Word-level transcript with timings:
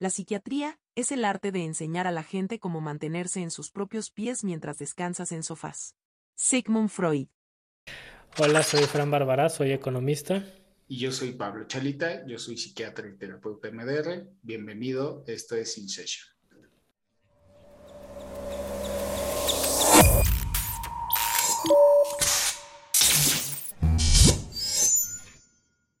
La 0.00 0.08
psiquiatría 0.08 0.80
es 0.94 1.12
el 1.12 1.26
arte 1.26 1.52
de 1.52 1.62
enseñar 1.62 2.06
a 2.06 2.10
la 2.10 2.22
gente 2.22 2.58
cómo 2.58 2.80
mantenerse 2.80 3.42
en 3.42 3.50
sus 3.50 3.70
propios 3.70 4.10
pies 4.10 4.44
mientras 4.44 4.78
descansas 4.78 5.30
en 5.30 5.42
sofás. 5.42 5.94
Sigmund 6.36 6.88
Freud. 6.88 7.28
Hola, 8.38 8.62
soy 8.62 8.84
Fran 8.84 9.10
Bárbara, 9.10 9.50
soy 9.50 9.72
economista. 9.72 10.42
Y 10.88 11.00
yo 11.00 11.12
soy 11.12 11.32
Pablo 11.32 11.66
Chalita, 11.66 12.26
yo 12.26 12.38
soy 12.38 12.56
psiquiatra 12.56 13.08
y 13.08 13.18
terapeuta 13.18 13.70
MDR. 13.70 14.26
Bienvenido, 14.40 15.22
esto 15.26 15.54
es 15.54 15.76
In 15.76 15.86
Session. 15.90 16.26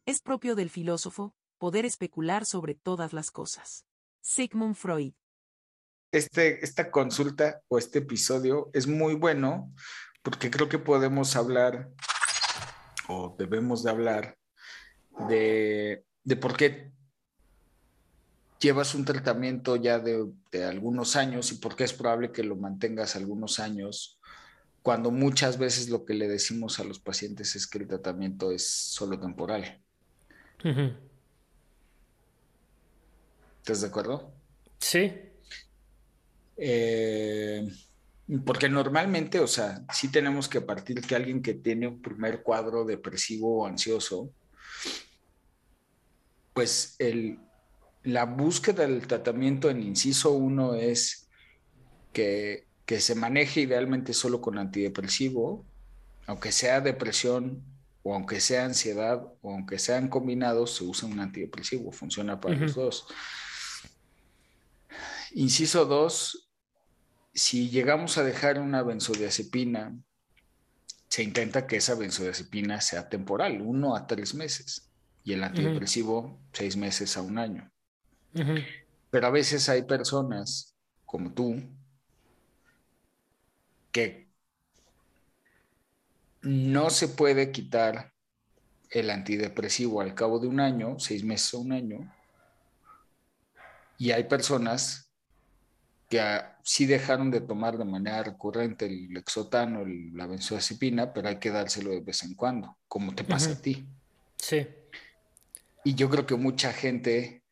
Es 0.06 0.22
propio 0.22 0.54
del 0.54 0.70
filósofo 0.70 1.34
poder 1.58 1.84
especular 1.84 2.46
sobre 2.46 2.74
todas 2.74 3.12
las 3.12 3.30
cosas. 3.30 3.89
Sigmund 4.20 4.74
Freud. 4.74 5.12
Este, 6.12 6.64
esta 6.64 6.90
consulta 6.90 7.62
o 7.68 7.78
este 7.78 8.00
episodio 8.00 8.70
es 8.72 8.86
muy 8.86 9.14
bueno 9.14 9.72
porque 10.22 10.50
creo 10.50 10.68
que 10.68 10.78
podemos 10.78 11.36
hablar 11.36 11.88
o 13.08 13.34
debemos 13.38 13.82
de 13.82 13.90
hablar 13.90 14.36
de, 15.28 16.04
por 16.40 16.56
qué 16.56 16.90
llevas 18.58 18.94
un 18.94 19.04
tratamiento 19.04 19.76
ya 19.76 19.98
de, 19.98 20.26
de, 20.50 20.64
algunos 20.64 21.16
años 21.16 21.52
y 21.52 21.56
por 21.56 21.76
qué 21.76 21.84
es 21.84 21.92
probable 21.92 22.32
que 22.32 22.42
lo 22.42 22.56
mantengas 22.56 23.16
algunos 23.16 23.58
años, 23.58 24.20
cuando 24.82 25.10
muchas 25.10 25.58
veces 25.58 25.88
lo 25.90 26.04
que 26.04 26.14
le 26.14 26.28
decimos 26.28 26.78
a 26.80 26.84
los 26.84 27.00
pacientes 27.00 27.54
es 27.56 27.66
que 27.66 27.78
el 27.78 27.88
tratamiento 27.88 28.52
es 28.52 28.66
solo 28.66 29.18
temporal. 29.18 29.80
¿Estás 33.60 33.82
de 33.82 33.86
acuerdo? 33.88 34.32
Sí. 34.78 35.12
Eh, 36.56 37.68
porque 38.44 38.68
normalmente, 38.68 39.38
o 39.40 39.46
sea, 39.46 39.84
sí 39.92 40.08
tenemos 40.08 40.48
que 40.48 40.60
partir 40.60 41.00
que 41.02 41.14
alguien 41.14 41.42
que 41.42 41.54
tiene 41.54 41.88
un 41.88 42.00
primer 42.00 42.42
cuadro 42.42 42.84
depresivo 42.84 43.62
o 43.62 43.66
ansioso, 43.66 44.32
pues 46.54 46.96
el, 46.98 47.38
la 48.02 48.24
búsqueda 48.24 48.86
del 48.86 49.06
tratamiento 49.06 49.68
en 49.68 49.82
inciso 49.82 50.32
uno 50.32 50.74
es 50.74 51.28
que, 52.12 52.66
que 52.86 53.00
se 53.00 53.14
maneje 53.14 53.62
idealmente 53.62 54.14
solo 54.14 54.40
con 54.40 54.58
antidepresivo, 54.58 55.64
aunque 56.26 56.52
sea 56.52 56.80
depresión 56.80 57.62
o 58.02 58.14
aunque 58.14 58.40
sea 58.40 58.64
ansiedad 58.64 59.22
o 59.42 59.52
aunque 59.52 59.78
sean 59.78 60.08
combinados, 60.08 60.76
se 60.76 60.84
usa 60.84 61.08
un 61.08 61.20
antidepresivo, 61.20 61.92
funciona 61.92 62.40
para 62.40 62.56
los 62.56 62.74
dos. 62.74 63.06
Inciso 65.32 65.84
2, 65.84 66.50
si 67.32 67.70
llegamos 67.70 68.18
a 68.18 68.24
dejar 68.24 68.58
una 68.58 68.82
benzodiazepina, 68.82 69.96
se 71.08 71.22
intenta 71.22 71.66
que 71.66 71.76
esa 71.76 71.94
benzodiazepina 71.94 72.80
sea 72.80 73.08
temporal, 73.08 73.60
uno 73.60 73.96
a 73.96 74.06
tres 74.06 74.34
meses, 74.34 74.90
y 75.24 75.32
el 75.32 75.44
antidepresivo 75.44 76.40
seis 76.52 76.76
meses 76.76 77.16
a 77.16 77.22
un 77.22 77.38
año. 77.38 77.70
Pero 79.10 79.26
a 79.26 79.30
veces 79.30 79.68
hay 79.68 79.82
personas 79.82 80.76
como 81.04 81.32
tú 81.32 81.60
que 83.92 84.30
no 86.42 86.90
se 86.90 87.08
puede 87.08 87.50
quitar 87.50 88.12
el 88.90 89.10
antidepresivo 89.10 90.00
al 90.00 90.14
cabo 90.14 90.38
de 90.38 90.48
un 90.48 90.60
año, 90.60 90.98
seis 90.98 91.24
meses 91.24 91.54
o 91.54 91.60
un 91.60 91.72
año, 91.72 92.14
y 93.98 94.12
hay 94.12 94.24
personas 94.24 95.09
que 96.10 96.20
sí 96.64 96.86
dejaron 96.86 97.30
de 97.30 97.40
tomar 97.40 97.78
de 97.78 97.84
manera 97.84 98.24
recurrente 98.24 98.86
el 98.86 99.16
exotano, 99.16 99.84
la 99.86 100.26
benzodiazepina, 100.26 101.12
pero 101.12 101.28
hay 101.28 101.38
que 101.38 101.50
dárselo 101.50 101.90
de 101.90 102.00
vez 102.00 102.24
en 102.24 102.34
cuando, 102.34 102.76
como 102.88 103.14
te 103.14 103.22
pasa 103.22 103.52
a 103.52 103.62
ti. 103.62 103.86
Sí. 104.36 104.66
Y 105.84 105.94
yo 105.94 106.10
creo 106.10 106.26
que 106.26 106.34
mucha 106.34 106.72
gente, 106.72 107.44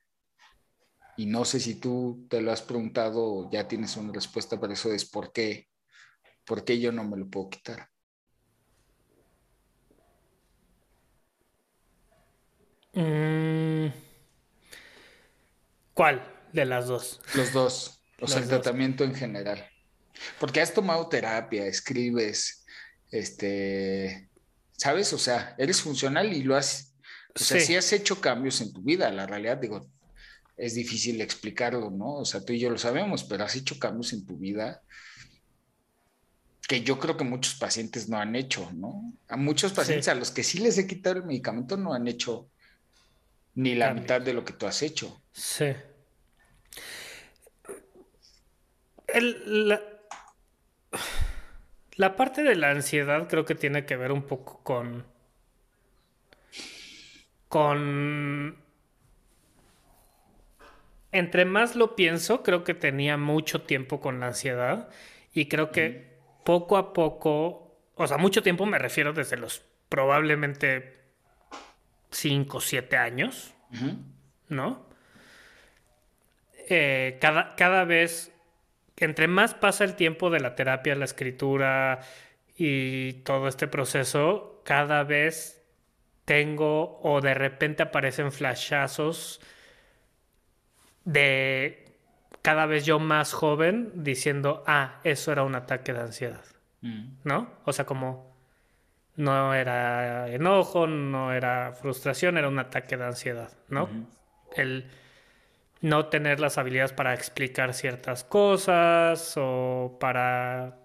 y 1.16 1.26
no 1.26 1.44
sé 1.44 1.60
si 1.60 1.76
tú 1.76 2.26
te 2.28 2.40
lo 2.40 2.50
has 2.50 2.62
preguntado 2.62 3.22
o 3.22 3.50
ya 3.50 3.68
tienes 3.68 3.96
una 3.96 4.12
respuesta 4.12 4.58
para 4.58 4.72
eso, 4.72 4.92
es 4.92 5.04
por 5.04 5.32
qué, 5.32 5.68
por 6.44 6.64
qué 6.64 6.80
yo 6.80 6.90
no 6.90 7.04
me 7.04 7.16
lo 7.16 7.28
puedo 7.28 7.50
quitar. 7.50 7.88
Mm. 12.92 13.92
¿Cuál 15.94 16.24
de 16.52 16.64
las 16.64 16.88
dos? 16.88 17.20
Los 17.36 17.52
dos. 17.52 17.97
O 18.20 18.26
sea, 18.26 18.40
el 18.40 18.48
tratamiento 18.48 19.04
en 19.04 19.14
general. 19.14 19.68
Porque 20.40 20.60
has 20.60 20.74
tomado 20.74 21.08
terapia, 21.08 21.66
escribes, 21.66 22.64
este, 23.10 24.28
¿sabes? 24.72 25.12
O 25.12 25.18
sea, 25.18 25.54
eres 25.58 25.80
funcional 25.80 26.32
y 26.32 26.42
lo 26.42 26.56
has, 26.56 26.94
o 27.34 27.38
sea, 27.38 27.60
sí. 27.60 27.76
has 27.76 27.92
hecho 27.92 28.20
cambios 28.20 28.60
en 28.60 28.72
tu 28.72 28.82
vida. 28.82 29.10
La 29.12 29.26
realidad, 29.26 29.58
digo, 29.58 29.88
es 30.56 30.74
difícil 30.74 31.20
explicarlo, 31.20 31.90
¿no? 31.90 32.16
O 32.16 32.24
sea, 32.24 32.44
tú 32.44 32.52
y 32.52 32.58
yo 32.58 32.70
lo 32.70 32.78
sabemos, 32.78 33.24
pero 33.24 33.44
has 33.44 33.54
hecho 33.54 33.78
cambios 33.78 34.12
en 34.12 34.26
tu 34.26 34.36
vida 34.36 34.82
que 36.66 36.82
yo 36.82 36.98
creo 36.98 37.16
que 37.16 37.24
muchos 37.24 37.54
pacientes 37.54 38.10
no 38.10 38.18
han 38.18 38.36
hecho, 38.36 38.70
¿no? 38.74 39.14
A 39.28 39.38
muchos 39.38 39.72
pacientes 39.72 40.08
a 40.08 40.14
los 40.14 40.30
que 40.30 40.44
sí 40.44 40.58
les 40.58 40.76
he 40.76 40.86
quitado 40.86 41.16
el 41.16 41.24
medicamento 41.24 41.78
no 41.78 41.94
han 41.94 42.06
hecho 42.06 42.50
ni 43.54 43.74
la 43.74 43.94
mitad 43.94 44.20
de 44.20 44.34
lo 44.34 44.44
que 44.44 44.52
tú 44.52 44.66
has 44.66 44.82
hecho. 44.82 45.22
Sí 45.32 45.74
la, 49.14 49.80
la 51.98 52.16
parte 52.16 52.42
de 52.42 52.54
la 52.54 52.70
ansiedad 52.70 53.28
creo 53.28 53.44
que 53.44 53.54
tiene 53.54 53.84
que 53.84 53.96
ver 53.96 54.12
un 54.12 54.22
poco 54.22 54.62
con. 54.62 55.04
con. 57.48 58.56
Entre 61.10 61.44
más 61.44 61.74
lo 61.74 61.96
pienso, 61.96 62.42
creo 62.42 62.64
que 62.64 62.74
tenía 62.74 63.16
mucho 63.16 63.62
tiempo 63.62 64.00
con 64.00 64.20
la 64.20 64.28
ansiedad. 64.28 64.90
Y 65.32 65.46
creo 65.46 65.72
que 65.72 66.18
poco 66.44 66.76
a 66.76 66.92
poco. 66.92 67.80
O 67.96 68.06
sea, 68.06 68.16
mucho 68.16 68.42
tiempo 68.42 68.64
me 68.64 68.78
refiero 68.78 69.12
desde 69.12 69.36
los 69.36 69.64
probablemente 69.88 71.00
5 72.10 72.58
o 72.58 72.60
7 72.60 72.96
años. 72.96 73.54
¿No? 74.48 74.86
Eh, 76.70 77.18
cada, 77.20 77.56
cada 77.56 77.84
vez 77.84 78.32
entre 79.04 79.28
más 79.28 79.54
pasa 79.54 79.84
el 79.84 79.94
tiempo 79.94 80.30
de 80.30 80.40
la 80.40 80.54
terapia, 80.54 80.94
la 80.94 81.04
escritura 81.04 82.00
y 82.56 83.14
todo 83.24 83.48
este 83.48 83.68
proceso, 83.68 84.62
cada 84.64 85.04
vez 85.04 85.64
tengo 86.24 87.00
o 87.02 87.20
de 87.20 87.34
repente 87.34 87.82
aparecen 87.82 88.32
flashazos 88.32 89.40
de 91.04 91.88
cada 92.42 92.66
vez 92.66 92.84
yo 92.84 92.98
más 92.98 93.32
joven 93.32 93.92
diciendo, 93.94 94.62
ah, 94.66 95.00
eso 95.04 95.32
era 95.32 95.42
un 95.42 95.54
ataque 95.54 95.92
de 95.92 96.00
ansiedad. 96.00 96.44
Mm. 96.80 97.18
¿No? 97.24 97.50
O 97.64 97.72
sea, 97.72 97.86
como 97.86 98.36
no 99.16 99.52
era 99.52 100.28
enojo, 100.28 100.86
no 100.86 101.32
era 101.32 101.72
frustración, 101.72 102.38
era 102.38 102.48
un 102.48 102.58
ataque 102.58 102.96
de 102.96 103.04
ansiedad, 103.04 103.52
¿no? 103.68 103.88
El 104.54 104.88
no 105.80 106.06
tener 106.06 106.40
las 106.40 106.58
habilidades 106.58 106.92
para 106.92 107.14
explicar 107.14 107.74
ciertas 107.74 108.24
cosas 108.24 109.34
o 109.36 109.96
para 110.00 110.78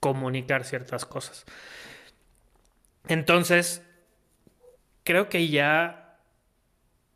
comunicar 0.00 0.64
ciertas 0.64 1.06
cosas. 1.06 1.44
Entonces, 3.08 3.82
creo 5.04 5.28
que 5.28 5.48
ya, 5.48 6.18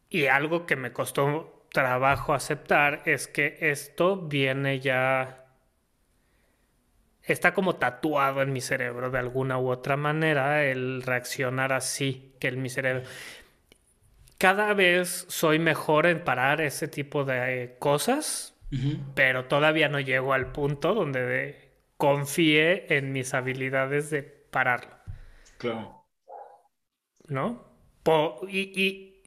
y 0.08 0.26
algo 0.26 0.66
que 0.66 0.76
me 0.76 0.92
costó 0.92 1.66
trabajo 1.72 2.32
aceptar, 2.32 3.02
es 3.04 3.26
que 3.26 3.58
esto 3.60 4.16
viene 4.16 4.80
ya, 4.80 5.46
está 7.22 7.54
como 7.54 7.76
tatuado 7.76 8.42
en 8.42 8.52
mi 8.52 8.60
cerebro 8.60 9.10
de 9.10 9.18
alguna 9.18 9.58
u 9.58 9.68
otra 9.70 9.96
manera, 9.96 10.64
el 10.64 11.02
reaccionar 11.02 11.72
así, 11.72 12.34
que 12.38 12.48
en 12.48 12.62
mi 12.62 12.68
cerebro 12.68 13.02
cada 14.40 14.72
vez 14.72 15.26
soy 15.28 15.58
mejor 15.58 16.06
en 16.06 16.24
parar 16.24 16.62
ese 16.62 16.88
tipo 16.88 17.24
de 17.26 17.76
cosas, 17.78 18.58
pero 19.14 19.44
todavía 19.44 19.90
no 19.90 20.00
llego 20.00 20.32
al 20.32 20.50
punto 20.50 20.94
donde 20.94 21.72
confíe 21.98 22.96
en 22.96 23.12
mis 23.12 23.34
habilidades 23.34 24.08
de 24.08 24.22
pararlo. 24.22 24.96
Claro. 25.58 26.06
¿No? 27.28 27.68
y, 28.48 29.22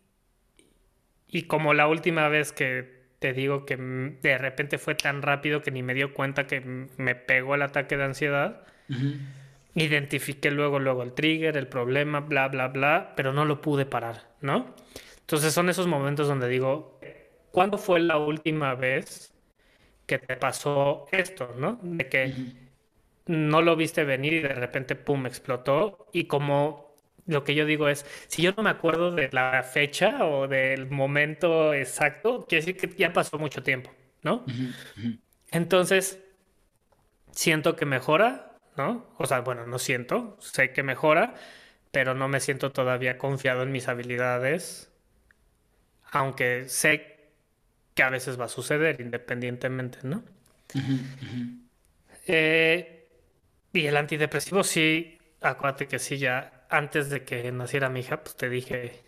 y, 1.28 1.44
como 1.44 1.76
la 1.76 1.88
última 1.88 2.28
vez 2.28 2.52
que 2.52 3.04
te 3.20 3.34
digo 3.34 3.68
que 3.68 3.78
de 3.78 4.38
repente 4.40 4.80
fue 4.80 4.96
tan 4.96 5.22
rápido 5.22 5.62
que 5.62 5.70
ni 5.70 5.84
me 5.84 5.94
dio 5.94 6.16
cuenta 6.16 6.48
que 6.48 6.60
me 6.98 7.14
pegó 7.14 7.54
el 7.54 7.62
ataque 7.62 7.98
de 7.98 8.04
ansiedad. 8.04 8.66
Identifiqué 9.76 10.52
luego, 10.52 10.80
luego 10.80 11.04
el 11.04 11.14
trigger, 11.14 11.58
el 11.58 11.68
problema, 11.68 12.20
bla, 12.20 12.48
bla, 12.48 12.68
bla, 12.68 13.14
pero 13.16 13.34
no 13.34 13.46
lo 13.46 13.62
pude 13.62 13.86
parar, 13.86 14.30
¿no? 14.42 14.76
Entonces 15.22 15.54
son 15.54 15.70
esos 15.70 15.88
momentos 15.88 16.28
donde 16.28 16.48
digo, 16.48 17.00
¿cuándo 17.52 17.78
fue 17.78 18.00
la 18.00 18.18
última 18.18 18.76
vez 18.76 19.34
que 20.06 20.20
te 20.20 20.36
pasó 20.38 21.08
esto, 21.12 21.56
¿no? 21.58 21.80
De 21.82 22.08
que 22.10 22.34
no 23.26 23.62
lo 23.62 23.76
viste 23.76 24.04
venir 24.04 24.34
y 24.34 24.40
de 24.42 24.50
repente, 24.50 24.96
¡pum!, 24.96 25.26
explotó. 25.26 26.08
Y 26.12 26.26
como 26.26 26.94
lo 27.26 27.44
que 27.44 27.56
yo 27.56 27.66
digo 27.66 27.88
es, 27.88 28.06
si 28.28 28.42
yo 28.42 28.54
no 28.56 28.64
me 28.64 28.70
acuerdo 28.70 29.12
de 29.12 29.30
la 29.32 29.64
fecha 29.64 30.26
o 30.26 30.48
del 30.48 30.90
momento 30.90 31.74
exacto, 31.74 32.46
quiere 32.48 32.66
decir 32.66 32.78
que 32.78 32.96
ya 32.98 33.14
pasó 33.14 33.38
mucho 33.40 33.64
tiempo, 33.64 33.92
¿no? 34.24 34.46
Entonces, 35.52 36.20
siento 37.32 37.76
que 37.76 37.86
mejora, 37.86 38.53
¿no? 38.78 39.06
O 39.18 39.26
sea, 39.26 39.42
bueno, 39.42 39.66
no 39.68 39.80
siento, 39.80 40.38
sé 40.40 40.72
que 40.74 40.84
mejora, 40.84 41.36
pero 41.92 42.14
no 42.14 42.28
me 42.28 42.40
siento 42.40 42.72
todavía 42.72 43.18
confiado 43.18 43.64
en 43.64 43.72
mis 43.72 43.88
habilidades, 43.88 44.92
aunque 46.12 46.70
sé 46.70 47.32
que 47.94 48.04
a 48.04 48.10
veces 48.10 48.40
va 48.40 48.46
a 48.46 48.50
suceder 48.50 49.00
independientemente, 49.02 50.00
¿no? 50.04 50.24
Eh, 52.26 53.08
y 53.72 53.86
el 53.86 53.98
antidepresivo 53.98 54.64
sí, 54.64 55.20
acuérdate 55.42 55.88
que 55.88 56.00
sí, 56.00 56.18
ya 56.18 56.66
antes 56.70 57.10
de 57.10 57.24
que 57.24 57.52
naciera 57.52 57.90
mi 57.90 58.00
hija, 58.00 58.24
pues 58.24 58.36
te 58.36 58.50
dije, 58.50 59.04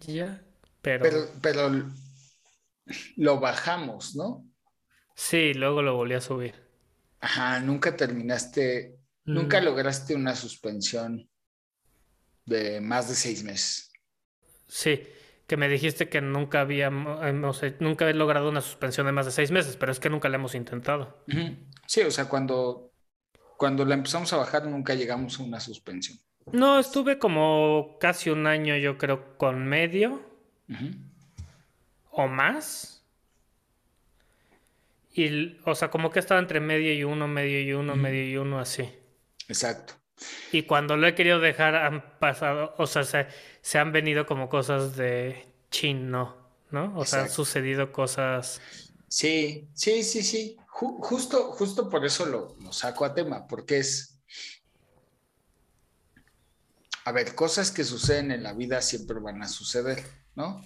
ya, 0.00 0.42
pero... 0.80 1.02
Pero, 1.02 1.26
pero 1.42 1.70
lo 3.16 3.40
bajamos, 3.40 4.14
¿no? 4.14 4.44
Sí, 5.14 5.54
luego 5.54 5.82
lo 5.82 5.96
volví 5.96 6.14
a 6.14 6.20
subir. 6.20 6.63
Ajá, 7.24 7.58
nunca 7.60 7.96
terminaste, 7.96 8.98
nunca 9.24 9.58
mm. 9.58 9.64
lograste 9.64 10.14
una 10.14 10.36
suspensión 10.36 11.26
de 12.44 12.82
más 12.82 13.08
de 13.08 13.14
seis 13.14 13.42
meses. 13.42 13.90
Sí, 14.68 15.02
que 15.46 15.56
me 15.56 15.70
dijiste 15.70 16.10
que 16.10 16.20
nunca 16.20 16.60
habíamos, 16.60 17.18
nunca 17.80 18.10
he 18.10 18.12
logrado 18.12 18.50
una 18.50 18.60
suspensión 18.60 19.06
de 19.06 19.12
más 19.12 19.24
de 19.24 19.32
seis 19.32 19.50
meses, 19.50 19.78
pero 19.78 19.90
es 19.90 20.00
que 20.00 20.10
nunca 20.10 20.28
la 20.28 20.34
hemos 20.34 20.54
intentado. 20.54 21.24
Sí, 21.86 22.02
o 22.02 22.10
sea, 22.10 22.26
cuando, 22.26 22.92
cuando 23.56 23.86
la 23.86 23.94
empezamos 23.94 24.30
a 24.34 24.36
bajar 24.36 24.66
nunca 24.66 24.94
llegamos 24.94 25.40
a 25.40 25.44
una 25.44 25.60
suspensión. 25.60 26.18
No, 26.52 26.78
estuve 26.78 27.18
como 27.18 27.96
casi 27.98 28.28
un 28.28 28.46
año, 28.46 28.76
yo 28.76 28.98
creo, 28.98 29.38
con 29.38 29.64
medio 29.66 30.20
o 32.10 32.28
más. 32.28 33.03
Y, 35.16 35.58
o 35.64 35.74
sea, 35.74 35.90
como 35.90 36.10
que 36.10 36.18
estaba 36.18 36.40
entre 36.40 36.60
medio 36.60 36.92
y 36.92 37.04
uno, 37.04 37.28
medio 37.28 37.60
y 37.60 37.72
uno, 37.72 37.94
medio 37.94 38.28
y 38.28 38.36
uno, 38.36 38.58
así. 38.58 38.90
Exacto. 39.48 39.94
Y 40.52 40.64
cuando 40.64 40.96
lo 40.96 41.06
he 41.06 41.14
querido 41.14 41.38
dejar 41.38 41.76
han 41.76 42.18
pasado, 42.18 42.74
o 42.78 42.86
sea, 42.86 43.04
se, 43.04 43.28
se 43.62 43.78
han 43.78 43.92
venido 43.92 44.26
como 44.26 44.48
cosas 44.48 44.96
de 44.96 45.46
chin, 45.70 46.10
no. 46.10 46.44
O 46.96 47.04
sea, 47.04 47.22
han 47.22 47.30
sucedido 47.30 47.92
cosas. 47.92 48.60
Sí, 49.08 49.68
sí, 49.74 50.02
sí, 50.02 50.22
sí. 50.22 50.56
justo, 50.66 51.52
justo 51.52 51.88
por 51.88 52.04
eso 52.04 52.26
lo, 52.26 52.56
lo 52.60 52.72
saco 52.72 53.04
a 53.04 53.14
tema, 53.14 53.46
porque 53.46 53.78
es. 53.78 54.18
A 57.04 57.12
ver, 57.12 57.34
cosas 57.34 57.70
que 57.70 57.84
suceden 57.84 58.30
en 58.30 58.42
la 58.42 58.54
vida 58.54 58.80
siempre 58.80 59.20
van 59.20 59.42
a 59.42 59.48
suceder, 59.48 60.02
¿no? 60.34 60.62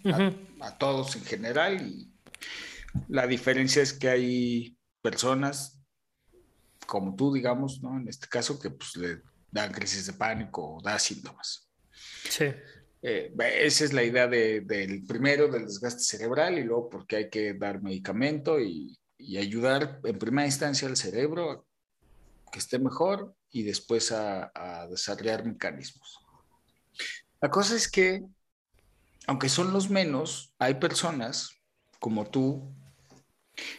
a, 0.61 0.79
todos 0.79 1.17
en 1.17 1.25
general. 1.25 1.83
Y 1.83 2.13
la 3.09 3.27
diferencia 3.27 3.83
es 3.83 3.93
que 3.93 4.09
hay 4.09 4.79
personas 5.03 5.79
como 6.89 7.15
tú, 7.15 7.35
digamos, 7.35 7.83
¿no? 7.83 7.99
En 7.99 8.09
este 8.09 8.29
caso, 8.29 8.59
que 8.59 8.71
pues 8.71 8.97
le 8.97 9.21
da 9.51 9.71
crisis 9.71 10.07
de 10.07 10.15
pánico 10.15 10.77
o 10.77 10.83
da 10.83 10.99
síntomas. 10.99 11.71
Sí. 12.31 12.47
Eh, 13.03 13.33
esa 13.61 13.85
es 13.85 13.93
la 13.93 14.03
idea 14.03 14.27
del 14.27 15.05
primero, 15.07 15.49
del 15.49 15.67
desgaste 15.67 16.03
cerebral, 16.03 16.59
y 16.59 16.65
luego 16.65 16.89
porque 16.89 17.17
hay 17.17 17.31
que 17.31 17.53
dar 17.55 17.83
medicamento 17.83 18.61
y, 18.61 18.99
ayudar 19.37 20.01
en 20.05 20.19
primera 20.19 20.47
instancia 20.47 20.89
al 20.89 20.97
cerebro 20.97 21.51
a 21.51 21.65
que 22.51 22.59
esté 22.61 22.79
mejor 22.79 23.35
y 23.51 23.65
después 23.65 24.13
a, 24.13 24.51
a 24.55 24.87
desarrollar 24.87 25.45
mecanismos. 25.45 26.19
La 27.41 27.51
cosa 27.51 27.77
es 27.77 27.91
que, 27.91 28.23
aunque 29.27 29.49
son 29.49 29.73
los 29.73 29.91
menos, 29.91 30.55
hay 30.59 30.75
personas 30.75 31.51
como 31.99 32.31
tú 32.31 32.73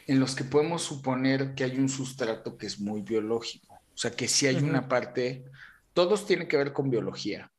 en 0.08 0.20
los 0.20 0.36
que 0.36 0.44
podemos 0.44 0.84
suponer 0.84 1.56
que 1.56 1.64
hay 1.64 1.78
un 1.78 1.90
sustrato 1.90 2.58
que 2.58 2.68
es 2.68 2.80
muy 2.80 3.02
biológico. 3.02 3.76
O 3.76 3.98
sea, 3.98 4.12
que 4.12 4.28
sí 4.28 4.48
hay 4.48 4.56
una 4.58 4.88
parte, 4.88 5.46
todos 5.94 6.26
tienen 6.26 6.48
que 6.48 6.58
ver 6.58 6.74
con 6.74 6.90
biología, 6.90 7.52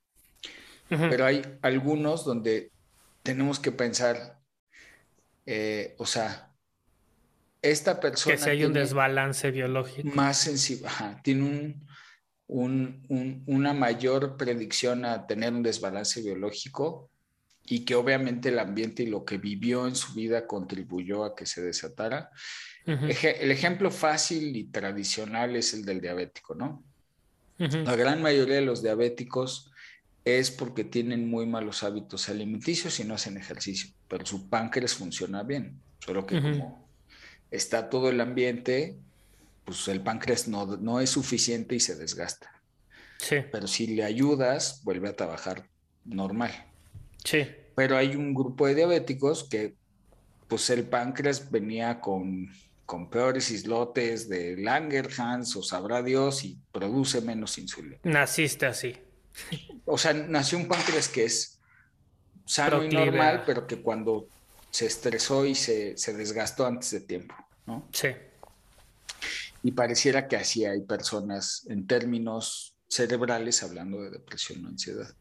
pero 0.88 1.26
hay 1.26 1.43
algunos 1.62 2.25
donde 2.25 2.72
tenemos 3.22 3.61
que 3.61 3.72
pensar, 3.72 4.38
eh, 5.46 5.94
o 5.99 6.06
sea, 6.06 6.50
esta 7.62 8.00
persona... 8.00 8.37
Que 8.37 8.43
si 8.43 8.50
hay 8.50 8.64
un 8.64 8.72
desbalance 8.72 9.50
biológico. 9.50 10.08
Más 10.14 10.38
sensible, 10.38 10.88
tiene 11.22 11.78
un, 12.46 13.44
una 13.46 13.75
mayor 13.75 14.37
predicción 14.37 15.05
a 15.05 15.26
tener 15.26 15.52
un 15.52 15.62
desbalance 15.62 16.22
biológico 16.22 17.10
y 17.70 17.84
que 17.84 17.94
obviamente 17.94 18.49
el 18.49 18.58
ambiente 18.58 19.05
y 19.05 19.06
lo 19.06 19.25
que 19.25 19.38
vivió 19.38 19.87
en 19.87 19.94
su 19.94 20.12
vida 20.12 20.49
contribuyó 20.49 21.25
a 21.25 21.37
que 21.37 21.46
se 21.46 21.62
desatara. 21.62 22.31
El 22.84 23.52
ejemplo 23.52 23.93
fácil 23.93 24.56
y 24.56 24.64
tradicional 24.64 25.55
es 25.55 25.72
el 25.72 25.84
del 25.84 26.00
diabético, 26.00 26.56
¿no? 26.56 26.82
La 27.58 27.94
gran 27.94 28.22
mayoría 28.22 28.56
de 28.56 28.62
los 28.62 28.82
diabéticos 28.82 29.70
es 30.25 30.50
porque 30.50 30.82
tienen 30.82 31.31
muy 31.31 31.46
malos 31.46 31.84
hábitos 31.84 32.28
alimenticios 32.28 32.99
y 32.99 33.05
no 33.05 33.14
hacen 33.14 33.37
ejercicio, 33.37 33.94
pero 34.08 34.26
su 34.26 34.49
páncreas 34.49 34.94
funciona 34.94 35.44
bien, 35.44 35.81
solo 36.00 36.26
que 36.26 36.43
como 36.43 36.88
está 37.52 37.88
todo 37.88 38.11
el 38.11 38.20
ambiente, 38.20 38.99
pues 39.64 39.87
el 39.87 40.00
páncreas 40.00 40.49
no, 40.49 40.76
no 40.76 41.00
es 41.00 41.11
suficiente 41.11 41.76
y 41.76 41.81
se 41.81 41.94
desgasta. 41.94 42.50
Sí. 43.19 43.37
Pero 43.52 43.69
si 43.69 43.87
le 43.87 44.02
ayudas, 44.02 44.82
vuelve 44.82 45.08
a 45.08 45.14
trabajar 45.14 45.69
normal. 46.05 46.50
Sí. 47.25 47.46
Pero 47.81 47.97
hay 47.97 48.15
un 48.15 48.35
grupo 48.35 48.67
de 48.67 48.75
diabéticos 48.75 49.49
que, 49.49 49.75
pues 50.49 50.69
el 50.69 50.85
páncreas 50.85 51.50
venía 51.50 51.99
con 51.99 52.50
con 52.85 53.09
peores 53.09 53.53
islotes 53.53 54.29
de 54.29 54.56
Langerhans 54.56 55.55
o 55.55 55.62
sabrá 55.62 56.03
Dios 56.03 56.44
y 56.44 56.59
produce 56.73 57.21
menos 57.21 57.56
insulina. 57.56 57.97
Naciste 58.03 58.67
así. 58.67 58.97
O 59.85 59.97
sea, 59.97 60.12
nació 60.12 60.59
un 60.59 60.67
páncreas 60.67 61.09
que 61.09 61.25
es 61.25 61.61
sano 62.44 62.82
y 62.85 62.88
normal, 62.88 63.44
pero 63.47 63.65
que 63.65 63.81
cuando 63.81 64.27
se 64.73 64.87
estresó 64.87 65.46
y 65.46 65.55
se, 65.55 65.94
desgastó 65.94 66.67
antes 66.67 66.91
de 66.91 67.01
tiempo, 67.03 67.34
¿no? 67.65 67.89
Sí. 67.93 68.08
Y 69.63 69.70
pareciera 69.70 70.27
que 70.27 70.34
así 70.34 70.65
hay 70.65 70.81
personas 70.81 71.65
en 71.70 71.87
términos 71.87 72.75
cerebrales 72.89 73.63
hablando 73.63 74.03
de 74.03 74.10
depresión 74.10 74.65
o 74.65 74.69
ansiedad. 74.69 75.15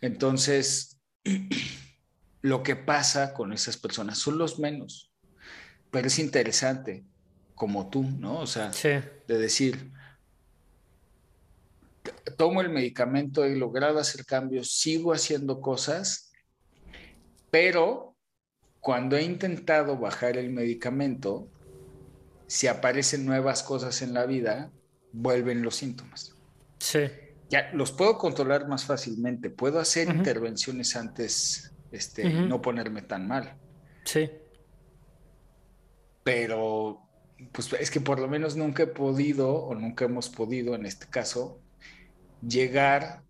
Entonces, 0.00 0.98
lo 2.42 2.62
que 2.62 2.76
pasa 2.76 3.32
con 3.34 3.52
esas 3.52 3.76
personas 3.76 4.18
son 4.18 4.38
los 4.38 4.58
menos 4.58 5.14
pero 5.94 6.08
es 6.08 6.18
interesante, 6.18 7.04
como 7.54 7.88
tú, 7.88 8.02
¿no? 8.02 8.40
O 8.40 8.48
sea, 8.48 8.72
de 8.72 9.38
decir, 9.38 9.92
tomo 12.36 12.62
el 12.62 12.68
medicamento, 12.68 13.44
he 13.44 13.54
logrado 13.54 14.00
hacer 14.00 14.26
cambios, 14.26 14.72
sigo 14.72 15.12
haciendo 15.12 15.60
cosas, 15.60 16.32
pero 17.52 18.16
cuando 18.80 19.16
he 19.16 19.22
intentado 19.22 19.96
bajar 19.96 20.36
el 20.36 20.50
medicamento, 20.50 21.46
si 22.48 22.66
aparecen 22.66 23.24
nuevas 23.24 23.62
cosas 23.62 24.02
en 24.02 24.14
la 24.14 24.26
vida, 24.26 24.72
vuelven 25.12 25.62
los 25.62 25.76
síntomas. 25.76 26.34
Sí. 26.80 27.04
Ya 27.50 27.70
los 27.72 27.92
puedo 27.92 28.18
controlar 28.18 28.68
más 28.68 28.84
fácilmente, 28.84 29.50
puedo 29.50 29.78
hacer 29.78 30.08
intervenciones 30.08 30.96
antes, 30.96 31.72
este, 31.92 32.28
no 32.28 32.60
ponerme 32.62 33.02
tan 33.02 33.28
mal. 33.28 33.56
Sí 34.04 34.30
pero 36.24 37.06
pues 37.52 37.72
es 37.74 37.90
que 37.90 38.00
por 38.00 38.18
lo 38.18 38.26
menos 38.26 38.56
nunca 38.56 38.82
he 38.82 38.86
podido 38.88 39.54
o 39.54 39.74
nunca 39.74 40.06
hemos 40.06 40.30
podido 40.30 40.74
en 40.74 40.86
este 40.86 41.06
caso 41.06 41.60
llegar 42.40 43.22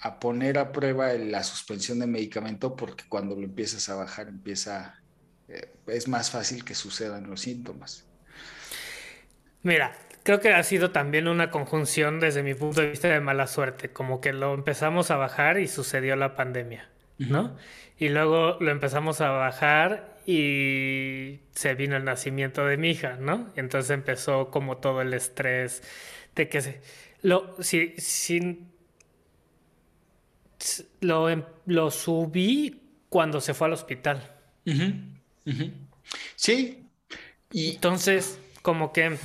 a 0.00 0.18
poner 0.18 0.58
a 0.58 0.72
prueba 0.72 1.12
la 1.12 1.44
suspensión 1.44 2.00
de 2.00 2.06
medicamento 2.06 2.74
porque 2.74 3.04
cuando 3.08 3.36
lo 3.36 3.42
empiezas 3.42 3.88
a 3.88 3.94
bajar 3.94 4.28
empieza 4.28 5.00
eh, 5.48 5.72
es 5.86 6.08
más 6.08 6.30
fácil 6.30 6.64
que 6.64 6.74
sucedan 6.74 7.28
los 7.28 7.42
síntomas. 7.42 8.06
Mira, 9.62 9.96
creo 10.24 10.40
que 10.40 10.52
ha 10.52 10.62
sido 10.64 10.90
también 10.90 11.28
una 11.28 11.50
conjunción 11.50 12.18
desde 12.18 12.42
mi 12.42 12.54
punto 12.54 12.80
de 12.80 12.88
vista 12.88 13.08
de 13.08 13.20
mala 13.20 13.46
suerte, 13.46 13.90
como 13.90 14.20
que 14.20 14.32
lo 14.32 14.54
empezamos 14.54 15.12
a 15.12 15.16
bajar 15.16 15.58
y 15.60 15.68
sucedió 15.68 16.16
la 16.16 16.34
pandemia, 16.34 16.88
¿no? 17.18 17.56
Y 17.98 18.08
luego 18.08 18.56
lo 18.60 18.72
empezamos 18.72 19.20
a 19.20 19.30
bajar 19.30 20.18
y 20.26 21.38
se 21.54 21.74
vino 21.74 21.96
el 21.96 22.04
nacimiento 22.04 22.66
de 22.66 22.76
mi 22.76 22.90
hija, 22.90 23.16
¿no? 23.20 23.52
Entonces 23.54 23.90
empezó 23.90 24.50
como 24.50 24.78
todo 24.78 25.02
el 25.02 25.14
estrés 25.14 25.82
de 26.34 26.48
que 26.48 26.60
se, 26.60 26.80
lo, 27.22 27.54
si, 27.62 27.94
si, 27.98 28.66
lo, 31.00 31.30
em, 31.30 31.44
lo 31.66 31.90
subí 31.90 32.82
cuando 33.08 33.40
se 33.40 33.54
fue 33.54 33.68
al 33.68 33.74
hospital, 33.74 34.30
Sí. 36.36 36.88
Y... 37.52 37.74
Entonces, 37.74 38.38
como 38.62 38.92
que, 38.92 39.16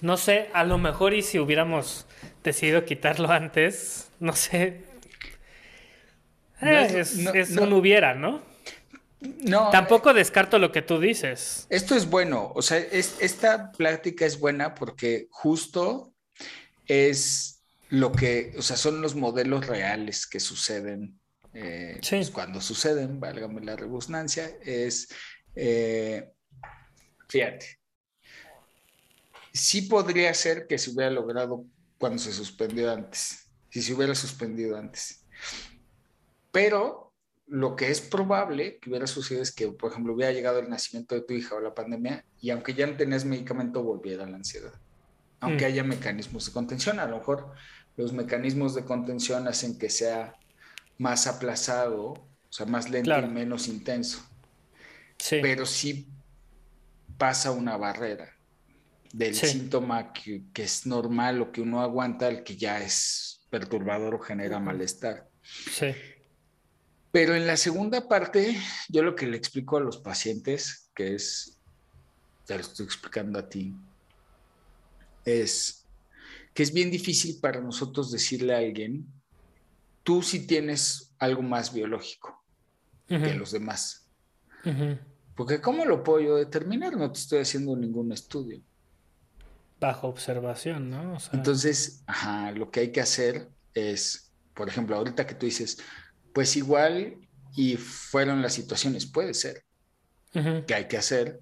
no 0.00 0.16
sé, 0.16 0.50
a 0.52 0.64
lo 0.64 0.78
mejor 0.78 1.14
y 1.14 1.22
si 1.22 1.38
hubiéramos 1.38 2.06
decidido 2.44 2.84
quitarlo 2.84 3.30
antes, 3.30 4.08
no 4.20 4.34
sé. 4.34 4.84
Eh, 6.62 7.04
es, 7.34 7.56
un 7.56 7.72
hubiera, 7.72 8.14
¿no? 8.14 8.42
No. 9.20 9.70
Tampoco 9.70 10.14
descarto 10.14 10.58
lo 10.58 10.72
que 10.72 10.82
tú 10.82 11.00
dices. 11.00 11.66
Esto 11.70 11.94
es 11.94 12.08
bueno, 12.08 12.52
o 12.54 12.62
sea, 12.62 12.78
esta 12.78 13.72
plática 13.72 14.24
es 14.24 14.38
buena 14.38 14.74
porque 14.74 15.26
justo 15.30 16.12
es 16.86 17.62
lo 17.88 18.12
que, 18.12 18.54
o 18.58 18.62
sea, 18.62 18.76
son 18.76 19.00
los 19.00 19.14
modelos 19.14 19.66
reales 19.66 20.26
que 20.26 20.40
suceden 20.40 21.18
eh, 21.58 21.98
pues, 22.10 22.30
cuando 22.30 22.60
suceden, 22.60 23.18
válgame 23.18 23.62
la 23.62 23.76
redundancia, 23.76 24.58
es, 24.62 25.08
eh, 25.54 26.30
fíjate, 27.30 27.78
sí 29.56 29.82
podría 29.82 30.32
ser 30.34 30.66
que 30.66 30.78
se 30.78 30.90
hubiera 30.90 31.10
logrado 31.10 31.64
cuando 31.98 32.18
se 32.18 32.32
suspendió 32.32 32.92
antes, 32.92 33.50
si 33.70 33.82
se 33.82 33.94
hubiera 33.94 34.14
suspendido 34.14 34.76
antes. 34.76 35.24
Pero 36.52 37.12
lo 37.46 37.76
que 37.76 37.90
es 37.90 38.00
probable 38.00 38.78
que 38.78 38.90
hubiera 38.90 39.06
sucedido 39.06 39.42
es 39.42 39.54
que, 39.54 39.68
por 39.68 39.90
ejemplo, 39.90 40.14
hubiera 40.14 40.32
llegado 40.32 40.58
el 40.58 40.68
nacimiento 40.68 41.14
de 41.14 41.22
tu 41.22 41.34
hija 41.34 41.54
o 41.54 41.60
la 41.60 41.74
pandemia 41.74 42.24
y 42.40 42.50
aunque 42.50 42.74
ya 42.74 42.86
no 42.86 42.96
tenés 42.96 43.24
medicamento, 43.24 43.82
volviera 43.82 44.26
la 44.26 44.36
ansiedad. 44.36 44.74
Aunque 45.40 45.64
mm. 45.64 45.68
haya 45.68 45.84
mecanismos 45.84 46.46
de 46.46 46.52
contención, 46.52 46.98
a 46.98 47.06
lo 47.06 47.18
mejor 47.18 47.52
los 47.96 48.12
mecanismos 48.12 48.74
de 48.74 48.84
contención 48.84 49.48
hacen 49.48 49.78
que 49.78 49.90
sea 49.90 50.34
más 50.98 51.26
aplazado, 51.26 52.08
o 52.08 52.52
sea, 52.52 52.66
más 52.66 52.90
lento 52.90 53.18
y 53.18 53.28
menos 53.28 53.68
intenso. 53.68 54.26
Sí. 55.18 55.38
Pero 55.40 55.66
sí 55.66 56.08
pasa 57.16 57.52
una 57.52 57.76
barrera 57.76 58.35
del 59.12 59.34
síntoma 59.34 60.12
que, 60.12 60.42
es 60.54 60.86
normal 60.86 61.40
o 61.40 61.52
que 61.52 61.60
uno 61.60 61.80
aguanta, 61.80 62.28
el 62.28 62.42
que 62.42 62.56
ya 62.56 62.80
es 62.80 63.40
perturbador 63.50 64.14
o 64.14 64.18
genera 64.18 64.58
malestar. 64.58 65.28
Sí. 65.42 65.94
Pero 67.12 67.34
en 67.34 67.46
la 67.46 67.56
segunda 67.56 68.08
parte, 68.08 68.56
yo 68.88 69.02
lo 69.02 69.14
que 69.14 69.26
le 69.26 69.36
explico 69.36 69.76
a 69.76 69.80
los 69.80 69.98
pacientes, 69.98 70.90
que 70.94 71.14
es, 71.14 71.58
ya 72.46 72.56
lo 72.56 72.60
estoy 72.60 72.86
explicando 72.86 73.38
a 73.38 73.48
ti, 73.48 73.74
es 75.24 75.86
que 76.52 76.62
es 76.62 76.72
bien 76.72 76.90
difícil 76.90 77.38
para 77.40 77.60
nosotros 77.60 78.10
decirle 78.10 78.54
a 78.54 78.58
alguien 78.58 79.06
tú 80.06 80.22
sí 80.22 80.46
tienes 80.46 81.12
algo 81.18 81.42
más 81.42 81.74
biológico 81.74 82.40
que 83.08 83.34
los 83.34 83.50
demás. 83.50 84.08
Porque 85.34 85.60
¿cómo 85.60 85.84
lo 85.84 86.04
puedo 86.04 86.20
yo 86.20 86.36
determinar? 86.36 86.96
No 86.96 87.10
te 87.10 87.18
estoy 87.18 87.40
haciendo 87.40 87.76
ningún 87.76 88.12
estudio. 88.12 88.62
Bajo 89.78 90.08
observación, 90.08 90.90
¿no? 90.90 91.18
Entonces, 91.32 92.02
ajá, 92.06 92.50
lo 92.52 92.70
que 92.70 92.80
hay 92.80 92.92
que 92.92 93.00
hacer 93.00 93.50
es, 93.74 94.32
por 94.54 94.68
ejemplo, 94.68 94.96
ahorita 94.96 95.26
que 95.26 95.34
tú 95.34 95.46
dices, 95.46 95.78
pues 96.32 96.56
igual 96.56 97.16
y 97.54 97.76
fueron 97.76 98.42
las 98.42 98.54
situaciones, 98.54 99.06
puede 99.06 99.34
ser. 99.34 99.64
que 100.66 100.74
hay 100.74 100.86
que 100.86 100.98
hacer? 100.98 101.40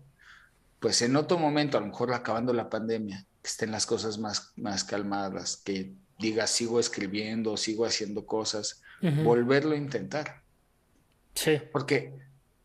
Pues 0.78 1.02
en 1.02 1.16
otro 1.16 1.38
momento, 1.38 1.78
a 1.78 1.80
lo 1.80 1.88
mejor 1.88 2.12
acabando 2.12 2.52
la 2.52 2.68
pandemia, 2.68 3.26
que 3.42 3.48
estén 3.48 3.72
las 3.72 3.86
cosas 3.86 4.18
más, 4.18 4.52
más 4.56 4.84
calmadas, 4.84 5.56
que 5.56 5.94
diga 6.18 6.46
sigo 6.46 6.78
escribiendo, 6.78 7.56
sigo 7.56 7.86
haciendo 7.86 8.26
cosas, 8.26 8.82
volverlo 9.24 9.74
a 9.74 9.78
intentar. 9.78 10.42
Sí. 11.34 11.60
Porque 11.72 12.14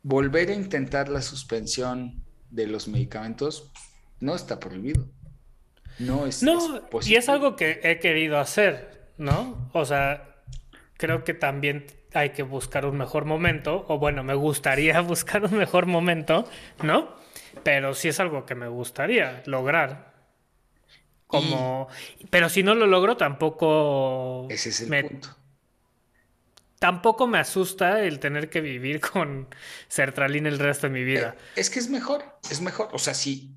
volver 0.04 0.50
a 0.50 0.54
intentar 0.54 1.10
la 1.10 1.22
suspensión 1.22 2.24
de 2.50 2.68
los 2.68 2.88
medicamentos 2.88 3.72
no 4.20 4.36
está 4.36 4.60
prohibido. 4.60 5.10
No 6.00 6.26
es, 6.26 6.44
no, 6.44 6.82
y 7.06 7.16
es 7.16 7.30
algo 7.30 7.56
que 7.56 7.82
he 7.84 8.00
querido 8.00 8.40
hacer, 8.40 9.10
¿no? 9.18 9.70
O 9.74 9.86
sea, 9.86 10.38
creo 10.98 11.24
que 11.24 11.34
también 11.34 11.86
hay 12.14 12.32
que 12.32 12.44
buscar 12.44 12.86
un 12.86 12.98
mejor 12.98 13.26
momento, 13.26 13.86
o 13.88 14.00
bueno, 14.00 14.24
me 14.24 14.34
gustaría 14.34 15.02
buscar 15.02 15.44
un 15.44 15.58
mejor 15.58 15.86
momento, 15.86 16.48
¿no? 16.84 17.16
Pero 17.64 17.94
sí 17.94 18.08
es 18.08 18.20
algo 18.20 18.46
que 18.46 18.56
me 18.56 18.68
gustaría 18.68 19.44
lograr. 19.46 20.14
Como, 21.28 21.88
pero 22.32 22.50
si 22.50 22.64
no 22.64 22.74
lo 22.74 22.88
logro, 22.88 23.16
tampoco. 23.16 24.48
Ese 24.50 24.70
es 24.70 24.82
el 24.82 25.10
punto. 25.10 25.36
Tampoco 26.80 27.28
me 27.28 27.38
asusta 27.38 28.02
el 28.04 28.20
tener 28.20 28.50
que 28.50 28.62
vivir 28.62 29.00
con 29.12 29.48
sertralina 29.88 30.50
el 30.50 30.58
resto 30.58 30.88
de 30.88 30.94
mi 30.94 31.04
vida. 31.04 31.36
Eh, 31.38 31.42
es 31.58 31.70
que 31.70 31.80
es 31.80 31.90
mejor, 31.90 32.24
es 32.50 32.62
mejor. 32.62 32.90
O 32.94 33.00
sea, 33.00 33.14
si. 33.14 33.56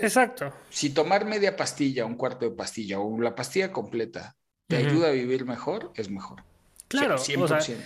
Exacto. 0.00 0.52
Si 0.70 0.90
tomar 0.90 1.24
media 1.24 1.56
pastilla, 1.56 2.04
un 2.04 2.16
cuarto 2.16 2.48
de 2.48 2.56
pastilla 2.56 2.98
o 3.00 3.20
la 3.20 3.34
pastilla 3.34 3.72
completa 3.72 4.36
te 4.66 4.76
ayuda 4.76 5.08
a 5.08 5.12
vivir 5.12 5.44
mejor, 5.44 5.92
es 5.94 6.10
mejor. 6.10 6.42
Claro, 6.88 7.16
100%. 7.18 7.76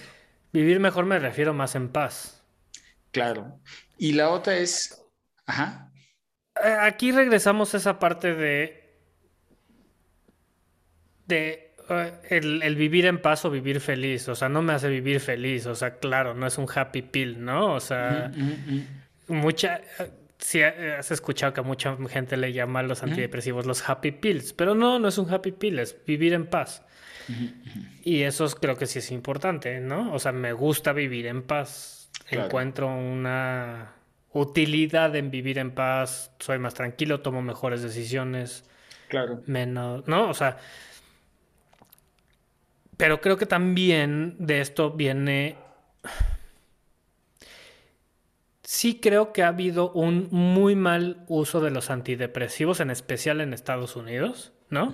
vivir 0.52 0.80
mejor 0.80 1.06
me 1.06 1.18
refiero 1.18 1.54
más 1.54 1.74
en 1.74 1.88
paz. 1.88 2.42
Claro. 3.10 3.60
Y 3.96 4.12
la 4.12 4.30
otra 4.30 4.56
es. 4.56 5.02
Ajá. 5.46 5.90
Eh, 6.62 6.76
aquí 6.80 7.12
regresamos 7.12 7.74
a 7.74 7.78
esa 7.78 7.98
parte 7.98 8.34
de 8.34 8.88
de 11.28 11.74
eh, 11.90 12.12
el, 12.30 12.74
vivir 12.76 13.06
en 13.06 13.20
paz 13.20 13.44
o 13.44 13.50
vivir 13.50 13.80
feliz. 13.80 14.28
O 14.28 14.34
sea, 14.34 14.48
no 14.48 14.62
me 14.62 14.72
hace 14.72 14.88
vivir 14.88 15.20
feliz. 15.20 15.66
O 15.66 15.74
sea, 15.74 15.98
claro, 15.98 16.34
no 16.34 16.46
es 16.46 16.58
un 16.58 16.66
happy 16.72 17.02
pill, 17.02 17.44
¿no? 17.44 17.74
O 17.74 17.80
sea, 17.80 18.32
mucha. 19.28 19.80
Si 20.38 20.62
has 20.62 21.10
escuchado 21.10 21.52
que 21.52 21.60
a 21.60 21.64
mucha 21.64 21.96
gente 22.08 22.36
le 22.36 22.52
llama 22.52 22.80
a 22.80 22.82
los 22.84 23.02
antidepresivos 23.02 23.66
los 23.66 23.88
happy 23.88 24.12
pills, 24.12 24.52
pero 24.52 24.74
no, 24.74 24.98
no 24.98 25.08
es 25.08 25.18
un 25.18 25.32
happy 25.32 25.52
pill, 25.52 25.80
es 25.80 25.96
vivir 26.06 26.32
en 26.32 26.46
paz. 26.46 26.84
Y 28.02 28.22
eso 28.22 28.48
creo 28.48 28.76
que 28.76 28.86
sí 28.86 29.00
es 29.00 29.10
importante, 29.10 29.80
¿no? 29.80 30.12
O 30.12 30.18
sea, 30.18 30.32
me 30.32 30.52
gusta 30.52 30.92
vivir 30.92 31.26
en 31.26 31.42
paz. 31.42 32.10
Encuentro 32.30 32.88
una 32.88 33.92
utilidad 34.32 35.14
en 35.16 35.30
vivir 35.30 35.58
en 35.58 35.72
paz, 35.72 36.32
soy 36.38 36.58
más 36.58 36.74
tranquilo, 36.74 37.20
tomo 37.20 37.42
mejores 37.42 37.82
decisiones. 37.82 38.64
Claro. 39.08 39.42
Menos, 39.46 40.06
¿no? 40.06 40.28
O 40.28 40.34
sea, 40.34 40.58
pero 42.96 43.20
creo 43.20 43.36
que 43.36 43.46
también 43.46 44.36
de 44.38 44.60
esto 44.60 44.90
viene... 44.90 45.56
Sí 48.70 49.00
creo 49.00 49.32
que 49.32 49.42
ha 49.42 49.48
habido 49.48 49.92
un 49.92 50.28
muy 50.30 50.76
mal 50.76 51.24
uso 51.26 51.62
de 51.62 51.70
los 51.70 51.88
antidepresivos, 51.88 52.80
en 52.80 52.90
especial 52.90 53.40
en 53.40 53.54
Estados 53.54 53.96
Unidos, 53.96 54.52
¿no? 54.68 54.92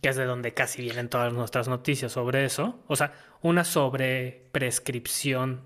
Que 0.00 0.10
es 0.10 0.16
de 0.16 0.26
donde 0.26 0.54
casi 0.54 0.82
vienen 0.82 1.08
todas 1.08 1.32
nuestras 1.32 1.66
noticias 1.66 2.12
sobre 2.12 2.44
eso. 2.44 2.84
O 2.86 2.94
sea, 2.94 3.14
una 3.42 3.64
sobreprescripción. 3.64 5.64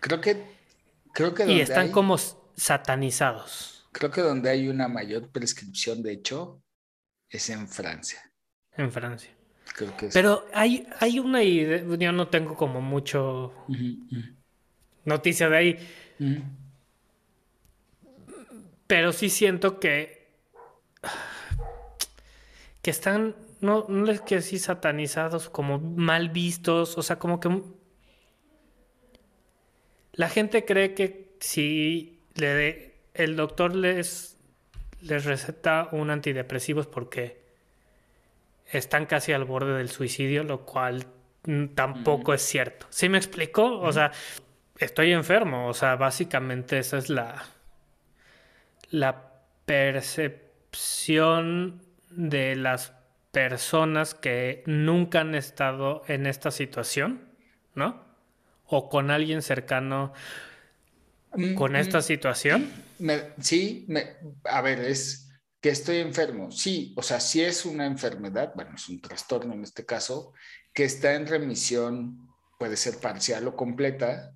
Creo 0.00 0.20
que... 0.20 0.44
Creo 1.14 1.32
que 1.32 1.50
y 1.50 1.62
están 1.62 1.90
como 1.90 2.18
satanizados. 2.18 3.88
Creo 3.92 4.10
que 4.10 4.20
donde 4.20 4.50
hay 4.50 4.68
una 4.68 4.86
mayor 4.86 5.30
prescripción, 5.30 6.02
de 6.02 6.12
hecho, 6.12 6.62
es 7.30 7.48
en 7.48 7.68
Francia. 7.68 8.20
En 8.76 8.92
Francia. 8.92 9.30
Pero 10.12 10.44
hay, 10.52 10.86
hay 11.00 11.20
una 11.20 11.42
idea, 11.42 11.82
yo 11.98 12.12
no 12.12 12.28
tengo 12.28 12.54
como 12.54 12.82
mucho 12.82 13.54
noticia 15.06 15.48
de 15.48 15.56
ahí. 15.56 15.78
Pero 18.92 19.14
sí 19.14 19.30
siento 19.30 19.80
que. 19.80 20.28
que 22.82 22.90
están. 22.90 23.34
No, 23.62 23.86
no 23.88 24.04
les 24.04 24.20
quiero 24.20 24.42
decir 24.42 24.60
satanizados, 24.60 25.48
como 25.48 25.78
mal 25.78 26.28
vistos. 26.28 26.98
O 26.98 27.02
sea, 27.02 27.18
como 27.18 27.40
que. 27.40 27.62
La 30.12 30.28
gente 30.28 30.66
cree 30.66 30.92
que 30.92 31.32
si 31.40 32.20
le 32.34 32.46
de, 32.48 32.94
el 33.14 33.34
doctor 33.34 33.74
les, 33.74 34.36
les 35.00 35.24
receta 35.24 35.88
un 35.92 36.10
antidepresivo 36.10 36.82
es 36.82 36.86
porque 36.86 37.40
están 38.66 39.06
casi 39.06 39.32
al 39.32 39.46
borde 39.46 39.72
del 39.72 39.88
suicidio, 39.88 40.44
lo 40.44 40.66
cual 40.66 41.06
tampoco 41.74 42.34
es 42.34 42.42
cierto. 42.42 42.88
¿Sí 42.90 43.08
me 43.08 43.16
explico? 43.16 43.80
O 43.80 43.90
sea, 43.90 44.12
estoy 44.76 45.12
enfermo, 45.12 45.66
o 45.68 45.72
sea, 45.72 45.96
básicamente 45.96 46.78
esa 46.78 46.98
es 46.98 47.08
la, 47.08 47.42
la 48.92 49.32
percepción 49.64 51.82
de 52.10 52.54
las 52.54 52.92
personas 53.32 54.14
que 54.14 54.62
nunca 54.66 55.22
han 55.22 55.34
estado 55.34 56.02
en 56.06 56.26
esta 56.26 56.50
situación, 56.50 57.32
¿no? 57.74 58.04
O 58.66 58.90
con 58.90 59.10
alguien 59.10 59.40
cercano 59.42 60.12
mm, 61.34 61.54
con 61.54 61.74
esta 61.74 61.98
mm. 61.98 62.02
situación. 62.02 62.70
sí, 63.40 63.88
a 64.44 64.60
ver, 64.60 64.80
es 64.80 65.30
que 65.60 65.70
estoy 65.70 65.96
enfermo. 65.96 66.52
Sí, 66.52 66.94
o 66.96 67.02
sea, 67.02 67.18
si 67.18 67.42
es 67.42 67.64
una 67.64 67.86
enfermedad, 67.86 68.52
bueno, 68.54 68.72
es 68.74 68.88
un 68.90 69.00
trastorno 69.00 69.54
en 69.54 69.62
este 69.62 69.86
caso, 69.86 70.34
que 70.74 70.84
está 70.84 71.14
en 71.14 71.26
remisión, 71.26 72.28
puede 72.58 72.76
ser 72.76 72.98
parcial 72.98 73.48
o 73.48 73.56
completa, 73.56 74.34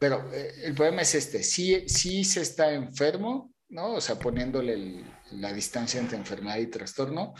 Pero 0.00 0.32
eh, 0.32 0.52
el 0.64 0.74
problema 0.74 1.02
es 1.02 1.14
este, 1.14 1.42
sí, 1.42 1.88
sí 1.88 2.24
se 2.24 2.42
está 2.42 2.72
enfermo, 2.72 3.52
¿no? 3.68 3.94
O 3.94 4.00
sea, 4.00 4.18
poniéndole 4.18 5.04
la 5.32 5.52
distancia 5.52 6.00
entre 6.00 6.16
enfermedad 6.16 6.58
y 6.58 6.66
trastorno, 6.68 7.34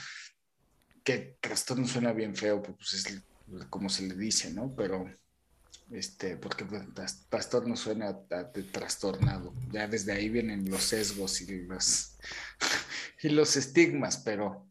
que 1.02 1.38
trastorno 1.40 1.86
suena 1.86 2.12
bien 2.12 2.36
feo, 2.36 2.62
pues 2.62 2.94
es 2.94 3.22
como 3.70 3.88
se 3.88 4.06
le 4.06 4.14
dice, 4.14 4.52
¿no? 4.52 4.74
Pero, 4.76 5.10
este, 5.90 6.36
porque 6.36 6.64
pues, 6.64 7.28
trastorno 7.28 7.76
suena 7.76 8.12
de 8.12 8.62
trastornado. 8.64 9.54
Ya 9.72 9.88
desde 9.88 10.12
ahí 10.12 10.28
vienen 10.28 10.68
los 10.70 10.82
sesgos 10.82 11.40
y 11.40 11.62
los, 11.62 12.18
y 13.22 13.30
los 13.30 13.56
estigmas, 13.56 14.18
pero 14.18 14.68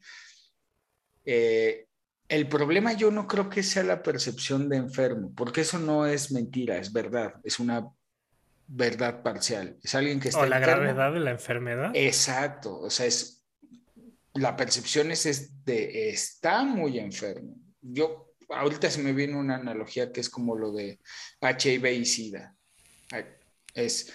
eh, 1.26 1.88
el 2.30 2.48
problema 2.48 2.94
yo 2.94 3.10
no 3.10 3.28
creo 3.28 3.50
que 3.50 3.64
sea 3.64 3.84
la 3.84 4.04
percepción 4.04 4.70
de 4.70 4.78
enfermo, 4.78 5.34
porque 5.36 5.62
eso 5.62 5.80
no 5.80 6.06
es 6.06 6.32
mentira, 6.32 6.78
es 6.78 6.92
verdad, 6.92 7.36
es 7.44 7.60
una 7.60 7.90
verdad 8.67 9.24
parcial. 9.24 9.77
Es 9.81 9.95
alguien 9.95 10.19
que 10.19 10.29
está... 10.29 10.41
O 10.41 10.45
la 10.45 10.59
gravedad 10.59 11.13
de 11.13 11.19
la 11.19 11.31
enfermedad. 11.31 11.91
Exacto, 11.93 12.79
o 12.79 12.89
sea, 12.89 13.05
es... 13.05 13.45
La 14.33 14.55
percepción 14.55 15.09
es, 15.12 15.65
de 15.65 16.09
está 16.09 16.63
muy 16.63 17.00
enfermo. 17.00 17.55
Yo, 17.81 18.36
ahorita 18.50 18.91
se 18.91 19.01
me 19.01 19.12
viene 19.12 19.36
una 19.36 19.55
analogía 19.55 20.12
que 20.12 20.21
es 20.21 20.29
como 20.29 20.55
lo 20.55 20.71
de 20.71 21.00
HIV 21.41 21.86
y 21.86 22.05
SIDA. 22.05 22.55
Es, 23.74 24.13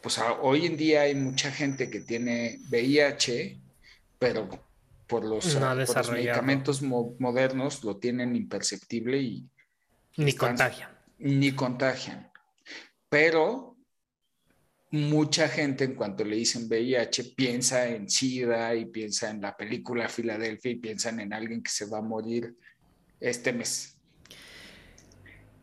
pues 0.00 0.18
hoy 0.40 0.64
en 0.64 0.78
día 0.78 1.02
hay 1.02 1.14
mucha 1.14 1.50
gente 1.50 1.90
que 1.90 2.00
tiene 2.00 2.58
VIH, 2.70 3.60
pero 4.18 4.48
por 5.06 5.24
los, 5.24 5.58
medicamentos 6.10 6.80
modernos 6.80 7.84
lo 7.84 7.98
tienen 7.98 8.36
imperceptible 8.36 9.18
y... 9.18 9.46
Ni 10.16 10.32
contagian. 10.32 10.90
Ni 11.18 11.52
contagian. 11.52 12.30
Pero 13.10 13.69
mucha 14.90 15.48
gente 15.48 15.84
en 15.84 15.94
cuanto 15.94 16.24
le 16.24 16.36
dicen 16.36 16.66
VIH 16.68 17.32
piensa 17.36 17.88
en 17.88 18.08
SIDA 18.08 18.74
y 18.74 18.86
piensa 18.86 19.30
en 19.30 19.40
la 19.40 19.56
película 19.56 20.08
Filadelfia 20.08 20.72
y 20.72 20.76
piensan 20.76 21.20
en 21.20 21.32
alguien 21.32 21.62
que 21.62 21.70
se 21.70 21.86
va 21.86 21.98
a 21.98 22.02
morir 22.02 22.56
este 23.20 23.52
mes. 23.52 23.96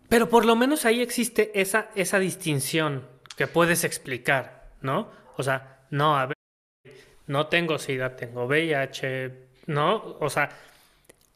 Pero 0.08 0.30
por 0.30 0.46
lo 0.46 0.56
menos 0.56 0.86
ahí 0.86 1.02
existe 1.02 1.60
esa, 1.60 1.90
esa 1.96 2.20
distinción 2.20 3.06
que 3.36 3.48
puedes 3.48 3.84
explicar, 3.84 4.72
¿no? 4.82 5.12
O 5.36 5.44
sea, 5.44 5.86
no, 5.92 6.18
a 6.18 6.28
ver, 6.28 6.38
no 7.28 7.48
tengo 7.48 7.78
SIDA, 7.78 8.16
tengo 8.16 8.46
VIH, 8.46 9.50
¿no? 9.68 10.18
O 10.20 10.30
sea, 10.30 10.50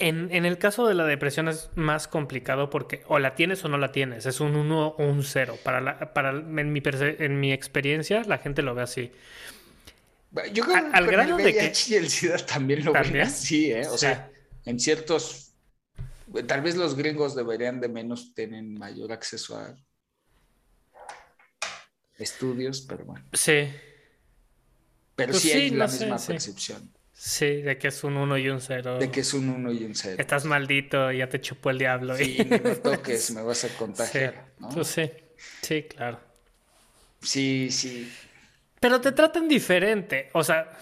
en, 0.01 0.45
el 0.45 0.57
caso 0.57 0.87
de 0.87 0.93
la 0.93 1.05
depresión 1.05 1.47
es 1.47 1.69
más 1.75 2.07
complicado 2.07 2.69
porque 2.69 3.03
o 3.07 3.19
la 3.19 3.35
tienes 3.35 3.63
o 3.63 3.69
no 3.69 3.77
la 3.77 3.91
tienes, 3.91 4.25
es 4.25 4.39
un 4.39 4.55
1 4.55 4.87
o 4.87 5.03
un 5.03 5.23
0. 5.23 5.57
Para, 5.63 6.13
para, 6.13 6.31
en, 6.31 6.73
mi, 6.73 6.81
en 6.83 7.39
mi 7.39 7.53
experiencia 7.53 8.23
la 8.23 8.37
gente 8.37 8.61
lo 8.61 8.75
ve 8.75 8.81
así. 8.81 9.11
Yo 10.53 10.63
creo 10.63 10.89
que 10.89 10.97
al 10.97 11.07
grado 11.07 11.37
el 11.37 11.45
VIH 11.45 11.93
y 11.93 11.95
el 11.95 12.09
SIDA 12.09 12.37
también 12.37 12.85
lo 12.85 12.93
ven 12.93 13.19
así, 13.21 13.71
¿eh? 13.71 13.87
O 13.87 13.97
sea, 13.97 14.31
en 14.65 14.79
ciertos... 14.79 15.53
Tal 16.47 16.61
vez 16.61 16.77
los 16.77 16.95
gringos 16.95 17.35
deberían 17.35 17.81
de 17.81 17.89
menos 17.89 18.33
tener 18.33 18.63
mayor 18.63 19.11
acceso 19.11 19.57
a 19.57 19.75
estudios, 22.17 22.81
pero 22.81 23.03
bueno. 23.03 23.25
Sí. 23.33 23.67
Pero 25.15 25.31
pues 25.31 25.43
sí, 25.43 25.51
hay 25.51 25.69
la 25.71 25.87
misma 25.87 26.17
percepción. 26.17 26.81
Sí, 26.81 27.00
de 27.39 27.77
que 27.77 27.89
es 27.89 28.03
un 28.03 28.17
1 28.17 28.37
y 28.39 28.49
un 28.49 28.59
0. 28.59 28.97
De 28.97 29.11
que 29.11 29.19
es 29.19 29.33
un 29.33 29.49
1 29.49 29.71
y 29.73 29.83
un 29.83 29.93
0. 29.95 30.15
Estás 30.17 30.45
maldito, 30.45 31.11
ya 31.11 31.29
te 31.29 31.39
chupó 31.39 31.69
el 31.69 31.77
diablo. 31.77 32.15
Sí, 32.17 32.37
no 32.49 32.57
me 32.57 32.75
toques, 32.75 33.31
me 33.31 33.43
vas 33.43 33.63
a 33.63 33.69
contagiar. 33.77 34.53
¿no? 34.57 34.69
Pues 34.69 34.87
sí, 34.87 35.11
sí, 35.61 35.83
claro. 35.83 36.19
Sí, 37.21 37.69
sí. 37.69 38.11
Pero 38.79 38.99
te 38.99 39.11
tratan 39.11 39.47
diferente. 39.47 40.29
O 40.33 40.43
sea, 40.43 40.79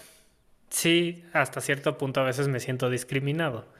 sí, 0.70 1.22
hasta 1.34 1.60
cierto 1.60 1.98
punto 1.98 2.20
a 2.20 2.24
veces 2.24 2.48
me 2.48 2.58
siento 2.58 2.88
discriminado. 2.88 3.70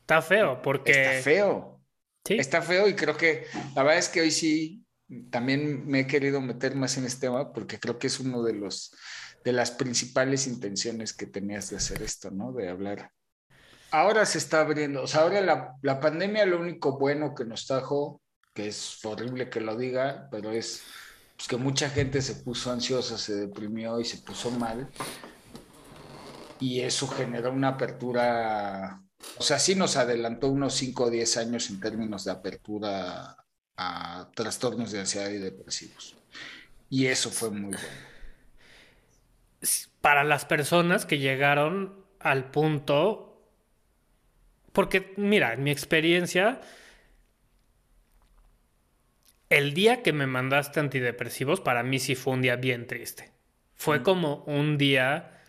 Está 0.00 0.22
feo, 0.22 0.62
porque. 0.62 0.92
Está 0.92 1.22
feo. 1.22 1.80
Sí. 2.24 2.34
Está 2.34 2.62
feo 2.62 2.88
y 2.88 2.94
creo 2.94 3.16
que 3.16 3.46
la 3.74 3.82
verdad 3.82 3.98
es 3.98 4.08
que 4.08 4.22
hoy 4.22 4.30
sí 4.30 4.86
también 5.30 5.86
me 5.86 6.00
he 6.00 6.06
querido 6.06 6.40
meter 6.40 6.74
más 6.74 6.96
en 6.96 7.04
este 7.04 7.26
tema 7.26 7.52
porque 7.52 7.78
creo 7.78 7.98
que 7.98 8.06
es 8.06 8.20
uno 8.20 8.42
de 8.42 8.52
los 8.52 8.94
de 9.44 9.52
las 9.52 9.70
principales 9.70 10.46
intenciones 10.46 11.12
que 11.12 11.26
tenías 11.26 11.70
de 11.70 11.76
hacer 11.76 12.02
esto, 12.02 12.30
¿no? 12.30 12.52
De 12.52 12.68
hablar. 12.68 13.12
Ahora 13.90 14.24
se 14.26 14.38
está 14.38 14.60
abriendo, 14.60 15.02
o 15.02 15.06
sea, 15.06 15.22
ahora 15.22 15.40
la, 15.40 15.74
la 15.82 15.98
pandemia 15.98 16.46
lo 16.46 16.60
único 16.60 16.98
bueno 16.98 17.34
que 17.34 17.44
nos 17.44 17.66
trajo, 17.66 18.20
que 18.54 18.68
es 18.68 19.04
horrible 19.04 19.50
que 19.50 19.60
lo 19.60 19.76
diga, 19.76 20.28
pero 20.30 20.52
es 20.52 20.82
pues, 21.36 21.48
que 21.48 21.56
mucha 21.56 21.90
gente 21.90 22.22
se 22.22 22.36
puso 22.36 22.70
ansiosa, 22.70 23.18
se 23.18 23.34
deprimió 23.34 23.98
y 24.00 24.04
se 24.04 24.18
puso 24.18 24.50
mal. 24.52 24.88
Y 26.60 26.80
eso 26.82 27.08
generó 27.08 27.52
una 27.52 27.68
apertura, 27.68 29.02
o 29.38 29.42
sea, 29.42 29.58
sí 29.58 29.74
nos 29.74 29.96
adelantó 29.96 30.48
unos 30.48 30.74
5 30.74 31.04
o 31.04 31.10
10 31.10 31.36
años 31.38 31.70
en 31.70 31.80
términos 31.80 32.24
de 32.24 32.32
apertura 32.32 33.36
a 33.76 34.30
trastornos 34.36 34.92
de 34.92 35.00
ansiedad 35.00 35.30
y 35.30 35.38
depresivos. 35.38 36.16
Y 36.90 37.06
eso 37.06 37.30
fue 37.30 37.50
muy 37.50 37.70
bueno 37.70 38.09
para 40.00 40.24
las 40.24 40.44
personas 40.44 41.06
que 41.06 41.18
llegaron 41.18 42.04
al 42.18 42.50
punto, 42.50 43.42
porque 44.72 45.12
mira, 45.16 45.52
en 45.52 45.62
mi 45.62 45.70
experiencia, 45.70 46.60
el 49.48 49.74
día 49.74 50.02
que 50.02 50.12
me 50.12 50.26
mandaste 50.26 50.80
antidepresivos, 50.80 51.60
para 51.60 51.82
mí 51.82 51.98
sí 51.98 52.14
fue 52.14 52.34
un 52.34 52.42
día 52.42 52.56
bien 52.56 52.86
triste. 52.86 53.32
Fue 53.74 54.02
como 54.02 54.44
un 54.44 54.78
día 54.78 55.40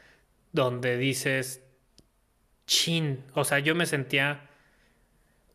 donde 0.52 0.98
dices, 0.98 1.64
chin, 2.66 3.24
o 3.34 3.44
sea, 3.44 3.60
yo 3.60 3.76
me 3.76 3.86
sentía 3.86 4.50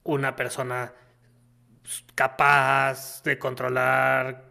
una 0.05 0.37
persona 0.37 0.93
capaz 2.15 3.23
de 3.23 3.39
controlar 3.39 4.46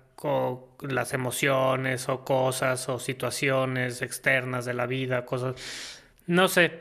las 0.81 1.13
emociones 1.13 2.09
o 2.09 2.23
cosas 2.23 2.87
o 2.89 2.99
situaciones 2.99 4.01
externas 4.01 4.65
de 4.65 4.73
la 4.73 4.85
vida, 4.85 5.25
cosas... 5.25 5.55
No 6.27 6.47
sé, 6.47 6.79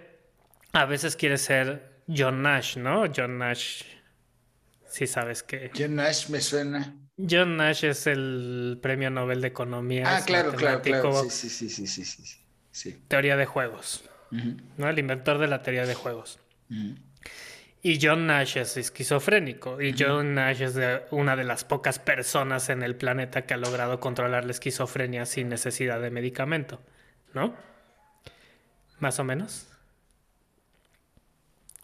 a 0.72 0.86
veces 0.86 1.16
quieres 1.16 1.42
ser 1.42 2.00
John 2.08 2.42
Nash, 2.42 2.76
¿no? 2.76 3.04
John 3.14 3.38
Nash, 3.38 3.82
si 4.88 5.06
sabes 5.06 5.42
que... 5.42 5.70
John 5.76 5.96
Nash 5.96 6.28
me 6.28 6.40
suena. 6.40 6.94
John 7.16 7.56
Nash 7.56 7.84
es 7.84 8.06
el 8.06 8.78
premio 8.82 9.10
Nobel 9.10 9.40
de 9.40 9.48
Economía. 9.48 10.16
Ah, 10.16 10.22
claro, 10.24 10.52
claro, 10.52 10.82
claro. 10.82 11.24
Sí, 11.30 11.48
sí, 11.48 11.68
sí, 11.68 11.86
sí, 11.86 12.04
sí, 12.04 12.38
sí. 12.70 13.02
Teoría 13.08 13.36
de 13.36 13.46
juegos. 13.46 14.08
¿no? 14.76 14.88
El 14.88 14.98
inventor 14.98 15.38
de 15.38 15.46
la 15.46 15.62
teoría 15.62 15.86
de 15.86 15.94
juegos. 15.94 16.40
Y 17.86 17.98
John 18.00 18.26
Nash 18.26 18.56
es 18.56 18.78
esquizofrénico. 18.78 19.78
Y 19.78 19.94
John 19.96 20.32
Nash 20.32 20.62
es 20.62 20.78
una 21.10 21.36
de 21.36 21.44
las 21.44 21.64
pocas 21.64 21.98
personas 21.98 22.70
en 22.70 22.82
el 22.82 22.96
planeta 22.96 23.42
que 23.42 23.52
ha 23.52 23.58
logrado 23.58 24.00
controlar 24.00 24.46
la 24.46 24.52
esquizofrenia 24.52 25.26
sin 25.26 25.50
necesidad 25.50 26.00
de 26.00 26.10
medicamento. 26.10 26.80
¿No? 27.34 27.54
Más 29.00 29.18
o 29.18 29.24
menos. 29.24 29.68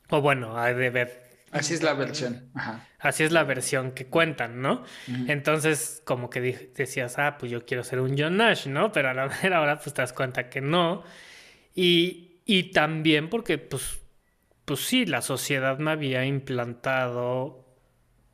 O 0.09 0.23
bueno, 0.23 0.59
hay 0.59 0.73
de 0.73 0.89
ver. 0.89 1.37
Así 1.51 1.75
es 1.75 1.83
la 1.83 1.93
versión. 1.93 2.51
Así 2.99 3.25
es 3.25 3.31
la 3.31 3.45
versión 3.45 3.93
que 3.93 4.07
cuentan, 4.07 4.63
¿no? 4.63 4.85
Entonces, 5.27 6.01
como 6.07 6.31
que 6.31 6.41
decías, 6.75 7.19
ah, 7.19 7.37
pues 7.39 7.53
yo 7.53 7.67
quiero 7.67 7.85
ser 7.85 8.01
un 8.01 8.17
John 8.17 8.39
Nash, 8.39 8.69
¿no? 8.69 8.91
Pero 8.91 9.11
a 9.11 9.13
la 9.13 9.27
hora, 9.61 9.79
pues 9.79 9.93
te 9.93 10.01
das 10.01 10.15
cuenta 10.15 10.49
que 10.49 10.63
no. 10.63 11.03
Y, 11.75 12.41
y 12.47 12.73
también 12.73 13.29
porque, 13.29 13.59
pues, 13.59 14.00
pues 14.71 14.87
sí, 14.87 15.05
la 15.05 15.21
sociedad 15.21 15.79
me 15.81 15.91
había 15.91 16.25
implantado 16.25 17.67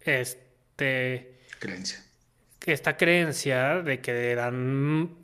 este... 0.00 1.40
Creencia. 1.58 2.04
Esta 2.66 2.98
creencia 2.98 3.80
de 3.80 4.02
que 4.02 4.32
eran 4.32 5.16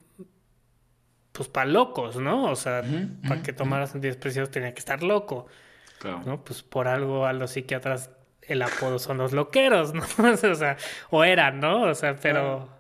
pues 1.32 1.50
para 1.50 1.66
locos, 1.66 2.16
¿no? 2.16 2.50
O 2.50 2.56
sea, 2.56 2.82
para 3.28 3.42
que 3.42 3.52
tomaras 3.52 3.94
antidepresivos 3.94 4.50
tenía 4.50 4.72
que 4.72 4.78
estar 4.78 5.02
loco. 5.02 5.48
Claro. 5.98 6.22
¿No? 6.24 6.42
Pues 6.42 6.62
por 6.62 6.88
algo 6.88 7.26
a 7.26 7.34
los 7.34 7.50
psiquiatras 7.50 8.08
el 8.40 8.62
apodo 8.62 8.98
son 8.98 9.18
los 9.18 9.34
loqueros, 9.34 9.92
¿no? 9.94 10.02
o 10.02 10.54
sea, 10.54 10.78
o 11.10 11.24
eran, 11.24 11.60
¿no? 11.60 11.82
O 11.82 11.94
sea, 11.94 12.16
pero... 12.16 12.70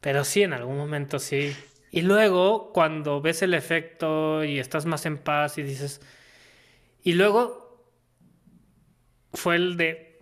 Pero 0.00 0.22
sí, 0.22 0.44
en 0.44 0.52
algún 0.52 0.76
momento 0.76 1.18
sí. 1.18 1.56
Y 1.90 2.02
luego, 2.02 2.72
cuando 2.72 3.20
ves 3.20 3.42
el 3.42 3.54
efecto 3.54 4.44
y 4.44 4.60
estás 4.60 4.86
más 4.86 5.06
en 5.06 5.18
paz 5.18 5.58
y 5.58 5.64
dices, 5.64 6.00
y 7.02 7.14
luego 7.14 7.60
fue 9.32 9.56
el 9.56 9.76
de, 9.76 10.18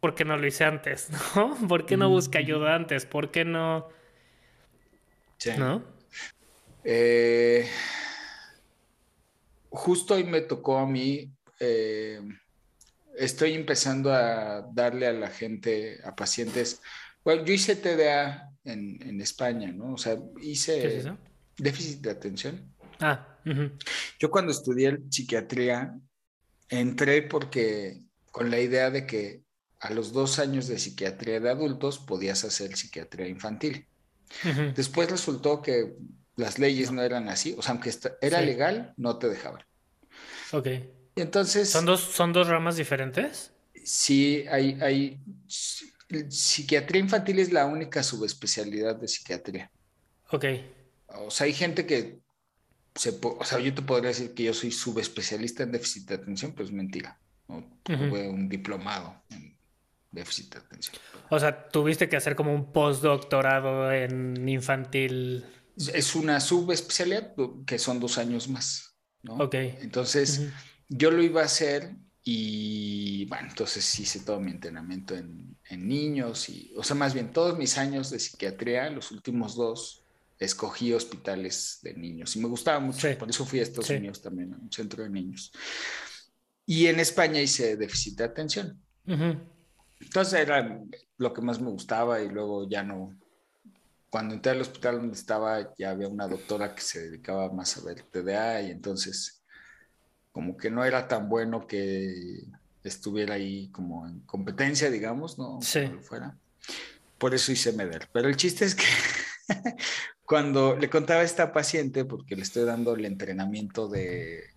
¿por 0.00 0.14
qué 0.14 0.24
no 0.24 0.36
lo 0.36 0.46
hice 0.46 0.64
antes? 0.64 1.08
¿No? 1.36 1.56
¿Por 1.68 1.86
qué 1.86 1.96
no 1.96 2.08
busqué 2.08 2.38
ayuda 2.38 2.74
antes? 2.74 3.06
¿Por 3.06 3.30
qué 3.30 3.44
no? 3.44 3.88
Sí. 5.38 5.50
¿No? 5.58 5.84
Eh, 6.84 7.68
justo 9.70 10.14
hoy 10.14 10.24
me 10.24 10.40
tocó 10.40 10.78
a 10.78 10.86
mí, 10.86 11.30
eh, 11.60 12.20
estoy 13.16 13.54
empezando 13.54 14.12
a 14.12 14.62
darle 14.72 15.06
a 15.06 15.12
la 15.12 15.28
gente, 15.28 16.00
a 16.04 16.14
pacientes, 16.14 16.80
Bueno, 17.24 17.44
yo 17.44 17.52
hice 17.52 17.74
TDA 17.74 18.52
en, 18.64 19.20
España, 19.20 19.72
¿no? 19.72 19.94
O 19.94 19.98
sea, 19.98 20.16
hice 20.40 21.02
déficit 21.58 22.00
de 22.00 22.10
atención. 22.10 22.72
Ah. 23.00 23.36
Yo 24.18 24.30
cuando 24.30 24.52
estudié 24.52 24.96
psiquiatría 25.10 25.98
entré 26.68 27.22
porque 27.22 28.02
con 28.30 28.50
la 28.50 28.60
idea 28.60 28.90
de 28.90 29.06
que 29.06 29.42
a 29.80 29.90
los 29.90 30.12
dos 30.12 30.38
años 30.38 30.66
de 30.66 30.78
psiquiatría 30.78 31.40
de 31.40 31.50
adultos 31.50 31.98
podías 31.98 32.44
hacer 32.44 32.76
psiquiatría 32.76 33.28
infantil. 33.28 33.86
Después 34.74 35.10
resultó 35.10 35.62
que 35.62 35.94
las 36.34 36.58
leyes 36.58 36.90
no 36.90 37.02
eran 37.02 37.28
así, 37.28 37.54
o 37.56 37.62
sea, 37.62 37.72
aunque 37.72 37.94
era 38.20 38.40
legal, 38.40 38.92
no 38.96 39.18
te 39.18 39.28
dejaban. 39.28 39.62
Ok. 40.52 40.66
Y 41.14 41.20
entonces... 41.20 41.70
¿Son 41.70 41.86
dos, 41.86 42.00
¿Son 42.00 42.32
dos 42.32 42.48
ramas 42.48 42.76
diferentes? 42.76 43.52
Sí, 43.84 44.44
hay, 44.50 44.78
hay... 44.80 45.20
Psiquiatría 46.28 47.00
infantil 47.00 47.38
es 47.38 47.52
la 47.52 47.66
única 47.66 48.02
subespecialidad 48.02 48.96
de 48.96 49.08
psiquiatría. 49.08 49.70
Ok. 50.30 50.44
O 51.08 51.30
sea, 51.30 51.46
hay 51.46 51.52
gente 51.52 51.86
que 51.86 52.20
se, 52.96 53.18
o 53.22 53.44
sea, 53.44 53.58
yo 53.60 53.74
te 53.74 53.82
podría 53.82 54.08
decir 54.08 54.34
que 54.34 54.44
yo 54.44 54.54
soy 54.54 54.72
subespecialista 54.72 55.62
en 55.62 55.72
déficit 55.72 56.08
de 56.08 56.14
atención, 56.14 56.52
pues 56.52 56.72
mentira. 56.72 57.18
Tuve 57.84 58.28
un 58.28 58.48
diplomado 58.48 59.22
en 59.30 59.56
déficit 60.10 60.54
de 60.54 60.58
atención. 60.58 60.96
O 61.30 61.38
sea, 61.38 61.68
tuviste 61.68 62.08
que 62.08 62.16
hacer 62.16 62.34
como 62.34 62.54
un 62.54 62.72
postdoctorado 62.72 63.92
en 63.92 64.48
infantil. 64.48 65.44
Es 65.76 66.14
una 66.14 66.40
subespecialidad 66.40 67.34
que 67.66 67.78
son 67.78 68.00
dos 68.00 68.18
años 68.18 68.48
más. 68.48 68.96
¿no? 69.22 69.34
Ok. 69.36 69.54
Entonces, 69.54 70.48
yo 70.88 71.10
lo 71.10 71.22
iba 71.22 71.42
a 71.42 71.44
hacer 71.44 71.94
y 72.24 73.26
bueno, 73.26 73.48
entonces 73.50 74.00
hice 74.00 74.20
todo 74.20 74.40
mi 74.40 74.50
entrenamiento 74.50 75.14
en, 75.14 75.56
en, 75.68 75.86
niños 75.86 76.48
y, 76.48 76.72
o 76.76 76.82
sea, 76.82 76.96
más 76.96 77.14
bien 77.14 77.32
todos 77.32 77.56
mis 77.56 77.78
años 77.78 78.10
de 78.10 78.18
psiquiatría, 78.18 78.90
los 78.90 79.12
últimos 79.12 79.54
dos, 79.54 80.05
escogí 80.38 80.92
hospitales 80.92 81.78
de 81.82 81.94
niños 81.94 82.36
y 82.36 82.40
me 82.40 82.48
gustaba 82.48 82.78
mucho, 82.78 83.08
por 83.18 83.30
eso 83.30 83.46
fui 83.46 83.60
a 83.60 83.62
Estados 83.62 83.90
Unidos 83.90 84.20
también, 84.20 84.52
a 84.54 84.56
un 84.56 84.70
centro 84.70 85.02
de 85.02 85.10
niños. 85.10 85.52
Y 86.66 86.86
en 86.86 87.00
España 87.00 87.40
hice 87.40 87.76
déficit 87.76 88.18
de 88.18 88.24
atención. 88.24 88.80
Entonces 90.00 90.40
era 90.40 90.80
lo 91.16 91.32
que 91.32 91.40
más 91.40 91.60
me 91.60 91.70
gustaba 91.70 92.20
y 92.20 92.28
luego 92.28 92.68
ya 92.68 92.82
no. 92.82 93.16
Cuando 94.10 94.34
entré 94.34 94.52
al 94.52 94.60
hospital 94.60 94.96
donde 94.98 95.16
estaba, 95.16 95.74
ya 95.76 95.90
había 95.90 96.08
una 96.08 96.28
doctora 96.28 96.74
que 96.74 96.82
se 96.82 97.08
dedicaba 97.08 97.52
más 97.52 97.76
a 97.76 97.84
ver 97.84 98.02
TDA 98.02 98.62
y 98.62 98.70
entonces 98.70 99.42
como 100.32 100.56
que 100.56 100.70
no 100.70 100.84
era 100.84 101.08
tan 101.08 101.28
bueno 101.28 101.66
que 101.66 102.44
estuviera 102.84 103.34
ahí 103.34 103.68
como 103.70 104.06
en 104.06 104.20
competencia, 104.20 104.90
digamos, 104.90 105.38
¿no? 105.38 105.60
Sí. 105.62 105.90
Fuera. 106.02 106.36
Por 107.18 107.34
eso 107.34 107.52
hice 107.52 107.72
MEDER. 107.72 108.08
Pero 108.12 108.28
el 108.28 108.36
chiste 108.36 108.64
es 108.64 108.74
que 108.74 108.84
cuando 110.26 110.76
le 110.76 110.90
contaba 110.90 111.20
a 111.20 111.24
esta 111.24 111.52
paciente, 111.52 112.04
porque 112.04 112.34
le 112.34 112.42
estoy 112.42 112.64
dando 112.64 112.94
el 112.94 113.04
entrenamiento 113.04 113.88
de, 113.88 114.50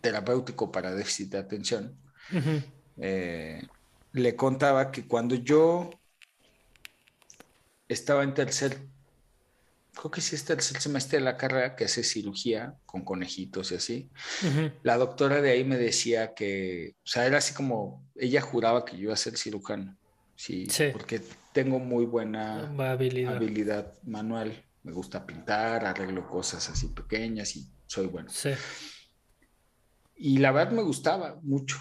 terapéutico 0.00 0.70
para 0.70 0.94
déficit 0.94 1.30
de 1.30 1.38
atención, 1.38 1.96
eh, 2.98 3.62
le 4.12 4.36
contaba 4.36 4.90
que 4.90 5.06
cuando 5.06 5.34
yo 5.34 5.90
estaba 7.88 8.22
en 8.22 8.34
tercer, 8.34 8.78
creo 9.94 10.10
que 10.10 10.20
sí 10.20 10.36
es 10.36 10.44
tercer 10.44 10.80
semestre 10.80 11.18
de 11.18 11.24
la 11.24 11.38
carrera 11.38 11.74
que 11.74 11.84
hace 11.84 12.04
cirugía 12.04 12.74
con 12.84 13.04
conejitos 13.04 13.72
y 13.72 13.76
así, 13.76 14.10
la 14.82 14.98
doctora 14.98 15.40
de 15.40 15.52
ahí 15.52 15.64
me 15.64 15.78
decía 15.78 16.34
que, 16.34 16.94
o 17.04 17.06
sea, 17.06 17.26
era 17.26 17.38
así 17.38 17.54
como, 17.54 18.04
ella 18.16 18.42
juraba 18.42 18.84
que 18.84 18.96
yo 18.96 19.04
iba 19.04 19.14
a 19.14 19.16
ser 19.16 19.38
cirujano, 19.38 19.96
sí. 20.36 20.68
porque 20.92 21.22
tengo 21.62 21.80
muy 21.80 22.06
buena 22.06 22.70
habilidad. 22.92 23.98
manual. 24.04 24.64
Me 24.84 24.92
gusta 24.92 25.26
pintar, 25.26 25.84
arreglo 25.84 26.24
cosas 26.28 26.70
así 26.70 26.86
pequeñas 26.86 27.56
y 27.56 27.68
soy 27.84 28.06
bueno. 28.06 28.30
Sí. 28.30 28.50
Y 30.14 30.38
la 30.38 30.52
verdad 30.52 30.72
me 30.72 30.82
gustaba 30.82 31.40
mucho. 31.42 31.76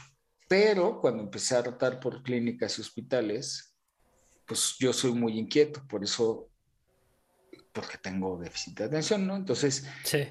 Pero 0.50 1.00
cuando 1.00 1.22
empecé 1.22 1.58
a 1.58 1.62
rotar 1.62 2.00
por 2.00 2.24
clínicas 2.24 2.80
y 2.80 2.82
hospitales, 2.82 3.78
pues 4.48 4.78
yo 4.80 4.92
soy 4.94 5.12
muy 5.12 5.38
inquieto, 5.38 5.86
por 5.88 6.04
eso, 6.04 6.50
porque 7.72 8.00
tengo 8.00 8.40
déficit 8.40 8.80
de 8.80 8.86
atención, 8.86 9.28
¿no? 9.28 9.36
Entonces, 9.36 9.86
sí 10.04 10.26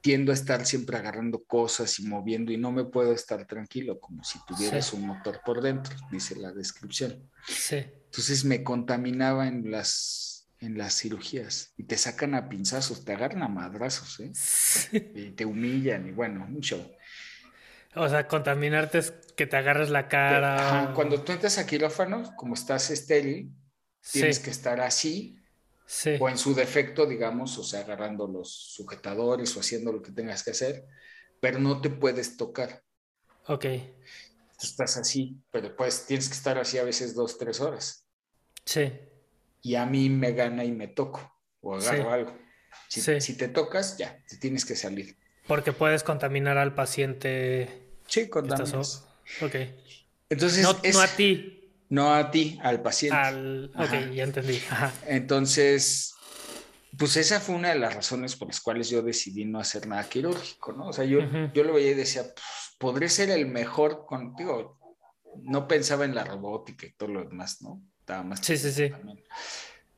tiendo 0.00 0.32
a 0.32 0.34
estar 0.34 0.64
siempre 0.64 0.96
agarrando 0.96 1.44
cosas 1.44 1.98
y 1.98 2.06
moviendo 2.06 2.52
y 2.52 2.56
no 2.56 2.72
me 2.72 2.84
puedo 2.84 3.12
estar 3.12 3.46
tranquilo, 3.46 4.00
como 4.00 4.24
si 4.24 4.38
tuvieras 4.46 4.92
un 4.92 5.06
motor 5.06 5.40
por 5.44 5.60
dentro, 5.60 5.94
dice 6.10 6.36
la 6.36 6.52
descripción. 6.52 7.30
Sí. 7.46 7.84
Entonces 8.06 8.44
me 8.44 8.64
contaminaba 8.64 9.46
en 9.46 9.70
las, 9.70 10.48
en 10.58 10.78
las 10.78 10.94
cirugías 10.94 11.74
y 11.76 11.84
te 11.84 11.96
sacan 11.96 12.34
a 12.34 12.48
pinzazos, 12.48 13.04
te 13.04 13.12
agarran 13.12 13.42
a 13.42 13.48
madrazos, 13.48 14.20
¿eh? 14.20 14.32
Y 15.14 15.30
te 15.30 15.44
humillan 15.44 16.08
y 16.08 16.12
bueno, 16.12 16.46
un 16.48 16.60
show. 16.60 16.84
O 17.94 18.08
sea, 18.08 18.26
contaminarte 18.28 18.98
es 18.98 19.10
que 19.36 19.46
te 19.46 19.56
agarres 19.56 19.90
la 19.90 20.08
cara. 20.08 20.92
Cuando 20.94 21.22
tú 21.22 21.32
entras 21.32 21.58
a 21.58 21.66
quirófano, 21.66 22.34
como 22.36 22.54
estás 22.54 22.90
estéril, 22.90 23.52
tienes 24.12 24.38
que 24.38 24.50
estar 24.50 24.80
así 24.80 25.39
o 26.20 26.28
en 26.28 26.38
su 26.38 26.54
defecto, 26.54 27.06
digamos, 27.06 27.58
o 27.58 27.64
sea, 27.64 27.80
agarrando 27.80 28.26
los 28.26 28.50
sujetadores 28.50 29.56
o 29.56 29.60
haciendo 29.60 29.92
lo 29.92 30.02
que 30.02 30.12
tengas 30.12 30.42
que 30.42 30.52
hacer, 30.52 30.84
pero 31.40 31.58
no 31.58 31.80
te 31.80 31.90
puedes 31.90 32.36
tocar. 32.36 32.82
Ok. 33.46 33.66
estás 34.62 34.96
así, 34.98 35.36
pero 35.50 35.74
pues 35.74 36.06
tienes 36.06 36.28
que 36.28 36.34
estar 36.34 36.58
así 36.58 36.78
a 36.78 36.84
veces 36.84 37.14
dos, 37.14 37.38
tres 37.38 37.60
horas. 37.60 38.06
Sí. 38.64 38.92
Y 39.62 39.74
a 39.74 39.86
mí 39.86 40.08
me 40.10 40.32
gana 40.32 40.64
y 40.64 40.72
me 40.72 40.88
toco 40.88 41.32
o 41.60 41.74
agarro 41.74 42.10
algo. 42.10 42.38
Si, 42.88 43.00
si 43.20 43.36
te 43.36 43.48
tocas, 43.48 43.98
ya, 43.98 44.22
te 44.28 44.36
tienes 44.36 44.64
que 44.64 44.76
salir. 44.76 45.16
Porque 45.46 45.72
puedes 45.72 46.04
contaminar 46.04 46.58
al 46.58 46.74
paciente. 46.74 47.88
Sí, 48.06 48.28
contaminas. 48.28 49.06
Ok. 49.42 49.54
Entonces, 50.28 50.62
no, 50.62 50.72
no 50.92 51.00
a 51.00 51.08
ti, 51.08 51.59
no 51.90 52.14
a 52.14 52.30
ti, 52.30 52.58
al 52.62 52.80
paciente. 52.82 53.16
Al... 53.16 53.72
Ok, 53.76 54.14
ya 54.14 54.24
entendí. 54.24 54.60
Entonces, 55.06 56.14
pues 56.96 57.16
esa 57.16 57.40
fue 57.40 57.56
una 57.56 57.70
de 57.70 57.78
las 57.78 57.94
razones 57.94 58.36
por 58.36 58.48
las 58.48 58.60
cuales 58.60 58.88
yo 58.88 59.02
decidí 59.02 59.44
no 59.44 59.58
hacer 59.58 59.86
nada 59.86 60.08
quirúrgico, 60.08 60.72
¿no? 60.72 60.88
O 60.88 60.92
sea, 60.92 61.04
yo, 61.04 61.20
yo 61.52 61.64
lo 61.64 61.74
veía 61.74 61.90
y 61.90 61.94
decía, 61.94 62.22
pues, 62.22 62.76
podré 62.78 63.08
ser 63.08 63.30
el 63.30 63.46
mejor 63.46 64.06
contigo. 64.06 64.78
No 65.42 65.68
pensaba 65.68 66.04
en 66.04 66.14
la 66.14 66.24
robótica 66.24 66.86
y 66.86 66.92
todo 66.92 67.08
lo 67.08 67.24
demás, 67.24 67.60
¿no? 67.60 67.82
Estaba 67.98 68.22
más. 68.22 68.40
Sí, 68.40 68.56
sí, 68.56 68.72
sí. 68.72 68.90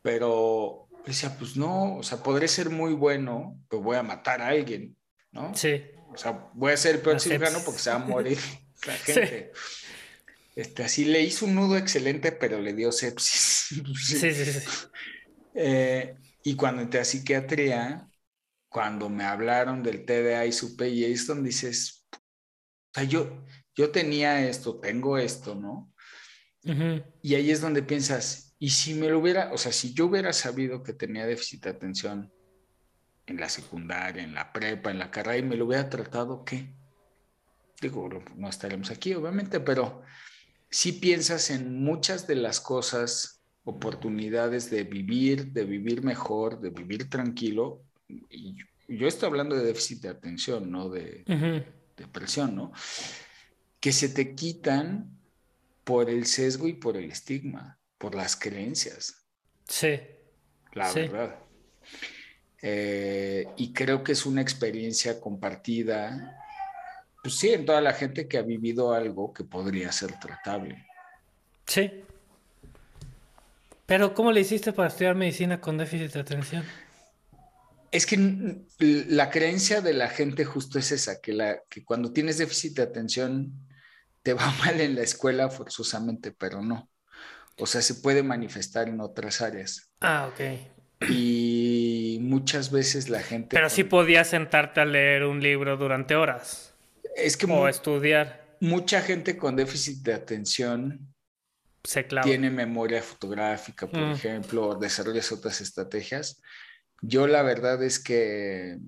Pero 0.01 0.89
decía, 1.07 1.37
pues 1.39 1.57
no, 1.57 1.97
o 1.97 2.03
sea, 2.03 2.23
podré 2.23 2.49
ser 2.49 2.71
muy 2.71 2.95
bueno, 2.95 3.61
pero 3.69 3.83
voy 3.83 3.97
a 3.97 4.03
matar 4.03 4.41
a 4.41 4.49
alguien, 4.49 4.97
¿no? 5.31 5.55
Sí. 5.55 5.83
O 6.13 6.17
sea, 6.17 6.51
voy 6.55 6.73
a 6.73 6.77
ser 6.77 6.97
el 6.97 7.01
peor 7.03 7.21
cirujano 7.21 7.59
porque 7.65 7.81
se 7.81 7.91
va 7.91 7.97
a 7.97 7.99
morir 8.01 8.39
la 8.87 8.95
gente. 8.95 9.53
Este, 10.55 10.85
así 10.85 11.05
le 11.05 11.23
hizo 11.23 11.47
un 11.47 11.55
nudo 11.55 11.77
excelente, 11.77 12.33
pero 12.33 12.61
le 12.61 12.75
dio 12.75 12.93
sepsis. 12.93 13.69
sí, 14.05 14.17
sí, 14.19 14.35
sí. 14.35 14.69
Eh, 15.55 16.15
y 16.45 16.57
cuando 16.57 16.83
entré 16.83 17.01
a 17.01 17.05
psiquiatría, 17.05 18.09
cuando 18.69 19.09
me 19.09 19.25
hablaron 19.25 19.83
del 19.83 20.05
TDA 20.05 20.47
y 20.47 20.53
supe, 20.53 20.89
y 20.89 21.15
donde 21.15 21.49
dices, 21.49 22.07
o 22.13 22.95
sea, 22.95 23.05
yo, 23.05 23.45
yo 23.75 23.91
tenía 23.91 24.47
esto, 24.47 24.81
tengo 24.81 25.19
esto, 25.19 25.55
¿no? 25.55 25.93
Y 27.23 27.35
ahí 27.35 27.51
es 27.51 27.61
donde 27.61 27.83
piensas, 27.83 28.55
y 28.59 28.71
si 28.71 28.95
me 28.95 29.09
lo 29.09 29.19
hubiera, 29.19 29.53
o 29.53 29.59
sea, 29.59 29.73
si 29.73 29.93
yo 29.95 30.07
hubiera 30.07 30.33
sabido 30.33 30.83
que 30.83 30.93
tenía 30.93 31.27
déficit 31.27 31.65
de 31.65 31.71
atención 31.71 32.33
en 33.27 33.41
la 33.41 33.49
secundaria, 33.49 34.23
en 34.23 34.35
la 34.35 34.53
prepa, 34.53 34.91
en 34.91 35.01
la 35.01 35.11
carrera, 35.11 35.39
y 35.39 35.43
me 35.43 35.57
lo 35.57 35.67
hubiera 35.67 35.89
tratado, 35.89 36.45
¿qué? 36.45 36.73
Digo, 37.81 38.09
no 38.37 38.49
estaremos 38.49 38.91
aquí, 38.91 39.13
obviamente, 39.15 39.59
pero 39.59 40.03
si 40.73 40.93
piensas 40.93 41.51
en 41.51 41.85
muchas 41.85 42.27
de 42.27 42.35
las 42.35 42.59
cosas, 42.59 43.43
oportunidades 43.63 44.71
de 44.71 44.85
vivir, 44.85 45.53
de 45.53 45.65
vivir 45.65 46.03
mejor, 46.03 46.61
de 46.61 46.71
vivir 46.71 47.11
tranquilo. 47.11 47.85
Y 48.09 48.57
yo 48.89 49.07
estoy 49.07 49.29
hablando 49.29 49.55
de 49.55 49.65
déficit 49.65 50.01
de 50.01 50.09
atención, 50.09 50.71
no 50.71 50.89
de 50.89 51.25
depresión, 51.95 52.57
¿no? 52.57 52.73
Que 53.81 53.93
se 53.93 54.09
te 54.09 54.35
quitan 54.35 55.11
por 55.85 56.09
el 56.09 56.25
sesgo 56.25 56.67
y 56.67 56.73
por 56.73 56.97
el 56.97 57.11
estigma, 57.11 57.79
por 57.99 58.15
las 58.15 58.35
creencias. 58.35 59.27
Sí. 59.69 60.01
La 60.73 60.91
verdad. 60.91 61.39
Eh, 62.63 63.47
y 63.59 63.75
creo 63.75 64.03
que 64.03 64.13
es 64.13 64.25
una 64.25 64.41
experiencia 64.41 65.21
compartida 65.21 66.42
pues 67.23 67.37
sí, 67.37 67.51
en 67.51 67.65
toda 67.65 67.81
la 67.81 67.93
gente 67.93 68.27
que 68.27 68.37
ha 68.37 68.43
vivido 68.43 68.93
algo 68.93 69.33
que 69.33 69.45
podría 69.45 69.93
ser 69.93 70.19
tratable. 70.19 70.85
Sí. 71.67 72.03
Pero 73.87 74.13
¿cómo 74.13 74.33
le 74.33 74.41
hiciste 74.41 74.73
para 74.73 74.89
estudiar 74.89 75.15
medicina 75.15 75.61
con 75.61 75.79
déficit 75.79 76.13
de 76.13 76.21
atención? 76.21 76.65
Es 77.93 78.07
que 78.07 78.57
la 78.79 79.31
creencia 79.31 79.81
de 79.81 79.93
la 79.93 80.09
gente 80.09 80.45
justo 80.45 80.79
es 80.79 80.91
esa, 80.93 81.21
que, 81.21 81.33
la, 81.33 81.61
que 81.69 81.85
cuando 81.85 82.13
tienes 82.13 82.39
déficit 82.39 82.77
de 82.77 82.83
atención 82.83 83.53
te 84.23 84.35
va 84.35 84.51
mal 84.65 84.81
en 84.81 84.97
la 84.97 85.03
escuela 85.03 85.49
forzosamente, 85.49 86.33
pero 86.33 86.61
no. 86.61 86.89
O 87.59 87.67
sea, 87.67 87.83
se 87.83 87.97
puede 87.97 88.23
manifestar 88.23 88.89
en 88.89 89.01
otras 89.01 89.43
áreas. 89.43 89.93
Ah, 90.01 90.29
ok. 90.33 91.11
Y 91.11 92.19
muchas 92.21 92.71
veces 92.71 93.11
la 93.11 93.21
gente... 93.21 93.49
Pero 93.51 93.69
sí 93.69 93.85
podías 93.85 94.29
sentarte 94.29 94.81
a 94.81 94.85
leer 94.85 95.25
un 95.25 95.43
libro 95.43 95.77
durante 95.77 96.17
horas. 96.17 96.72
Es 97.17 97.37
que... 97.37 97.47
O 97.47 97.69
estudiar. 97.69 98.57
Mucha 98.61 99.01
gente 99.01 99.37
con 99.37 99.57
déficit 99.57 100.05
de 100.05 100.15
atención 100.15 101.15
se 101.83 102.07
clava. 102.07 102.25
tiene 102.25 102.51
memoria 102.51 103.03
fotográfica, 103.03 103.89
por 103.89 104.01
mm. 104.01 104.13
ejemplo, 104.13 104.69
o 104.69 104.75
desarrollas 104.77 105.33
otras 105.33 105.61
estrategias. 105.61 106.41
Yo 107.01 107.27
la 107.27 107.43
verdad 107.43 107.83
es 107.83 107.99
que 107.99 108.79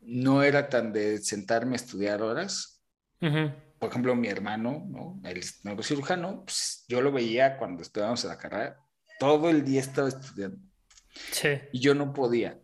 no 0.00 0.42
era 0.42 0.68
tan 0.68 0.92
de 0.92 1.18
sentarme 1.18 1.74
a 1.74 1.76
estudiar 1.76 2.22
horas. 2.22 2.82
Por 3.20 3.90
ejemplo, 3.90 4.14
mi 4.14 4.28
hermano, 4.28 4.84
¿no? 4.86 5.20
el 5.24 5.42
neurocirujano, 5.62 6.44
pues, 6.44 6.84
yo 6.88 7.00
lo 7.00 7.10
veía 7.10 7.56
cuando 7.56 7.82
estudiábamos 7.82 8.22
en 8.24 8.30
la 8.30 8.38
carrera, 8.38 8.78
todo 9.18 9.48
el 9.48 9.64
día 9.64 9.80
estaba 9.80 10.08
estudiando. 10.08 10.58
Sí. 11.30 11.58
Y 11.72 11.80
yo 11.80 11.94
no 11.94 12.12
podía. 12.12 12.58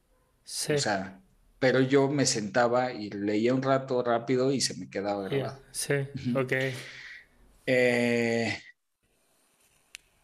Sí. 0.44 0.74
O 0.74 0.78
sea, 0.78 1.20
pero 1.60 1.80
yo 1.80 2.08
me 2.08 2.26
sentaba 2.26 2.92
y 2.92 3.10
leía 3.10 3.54
un 3.54 3.62
rato 3.62 4.02
rápido 4.02 4.50
y 4.50 4.62
se 4.62 4.74
me 4.76 4.88
quedaba 4.88 5.28
grabado. 5.28 5.62
Sí, 5.70 5.94
ok. 6.34 6.52
Eh, 7.66 8.58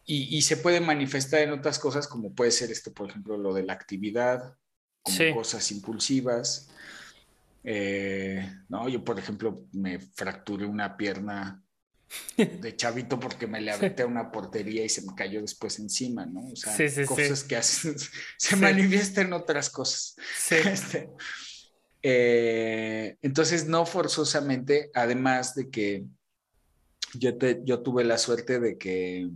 y, 0.09 0.41
se 0.41 0.57
puede 0.57 0.79
manifestar 0.79 1.41
en 1.41 1.51
otras 1.51 1.79
cosas, 1.79 2.07
como 2.07 2.33
puede 2.33 2.51
ser 2.51 2.71
esto, 2.71 2.91
por 2.93 3.09
ejemplo, 3.09 3.37
lo 3.37 3.53
de 3.53 3.63
la 3.63 3.73
actividad, 3.73 4.55
como 5.03 5.35
cosas 5.35 5.69
impulsivas. 5.71 6.69
Eh, 7.63 8.49
no, 8.69 8.89
yo, 8.89 9.03
por 9.03 9.19
ejemplo, 9.19 9.67
me 9.73 9.99
fracturé 9.99 10.65
una 10.65 10.97
pierna 10.97 11.61
de 12.37 12.75
chavito 12.75 13.19
porque 13.19 13.47
me 13.47 13.59
le 13.61 13.71
aventé 13.71 14.03
a 14.03 14.07
una 14.07 14.31
portería 14.31 14.83
y 14.83 14.89
se 14.89 15.01
me 15.01 15.13
cayó 15.15 15.41
después 15.41 15.79
encima, 15.79 16.25
¿no? 16.25 16.41
O 16.51 16.55
sea, 16.55 16.75
cosas 17.05 17.43
que 17.43 17.55
hacen, 17.55 17.95
se 18.37 18.55
manifiestan 18.55 19.27
en 19.27 19.33
otras 19.33 19.69
cosas. 19.69 20.15
Este, 20.49 21.09
eh, 22.03 23.17
entonces, 23.21 23.67
no 23.67 23.85
forzosamente, 23.85 24.91
además 24.93 25.55
de 25.55 25.69
que 25.69 26.05
yo, 27.13 27.37
te, 27.37 27.61
yo 27.65 27.81
tuve 27.81 28.03
la 28.03 28.17
suerte 28.17 28.59
de 28.59 28.77
que, 28.77 29.29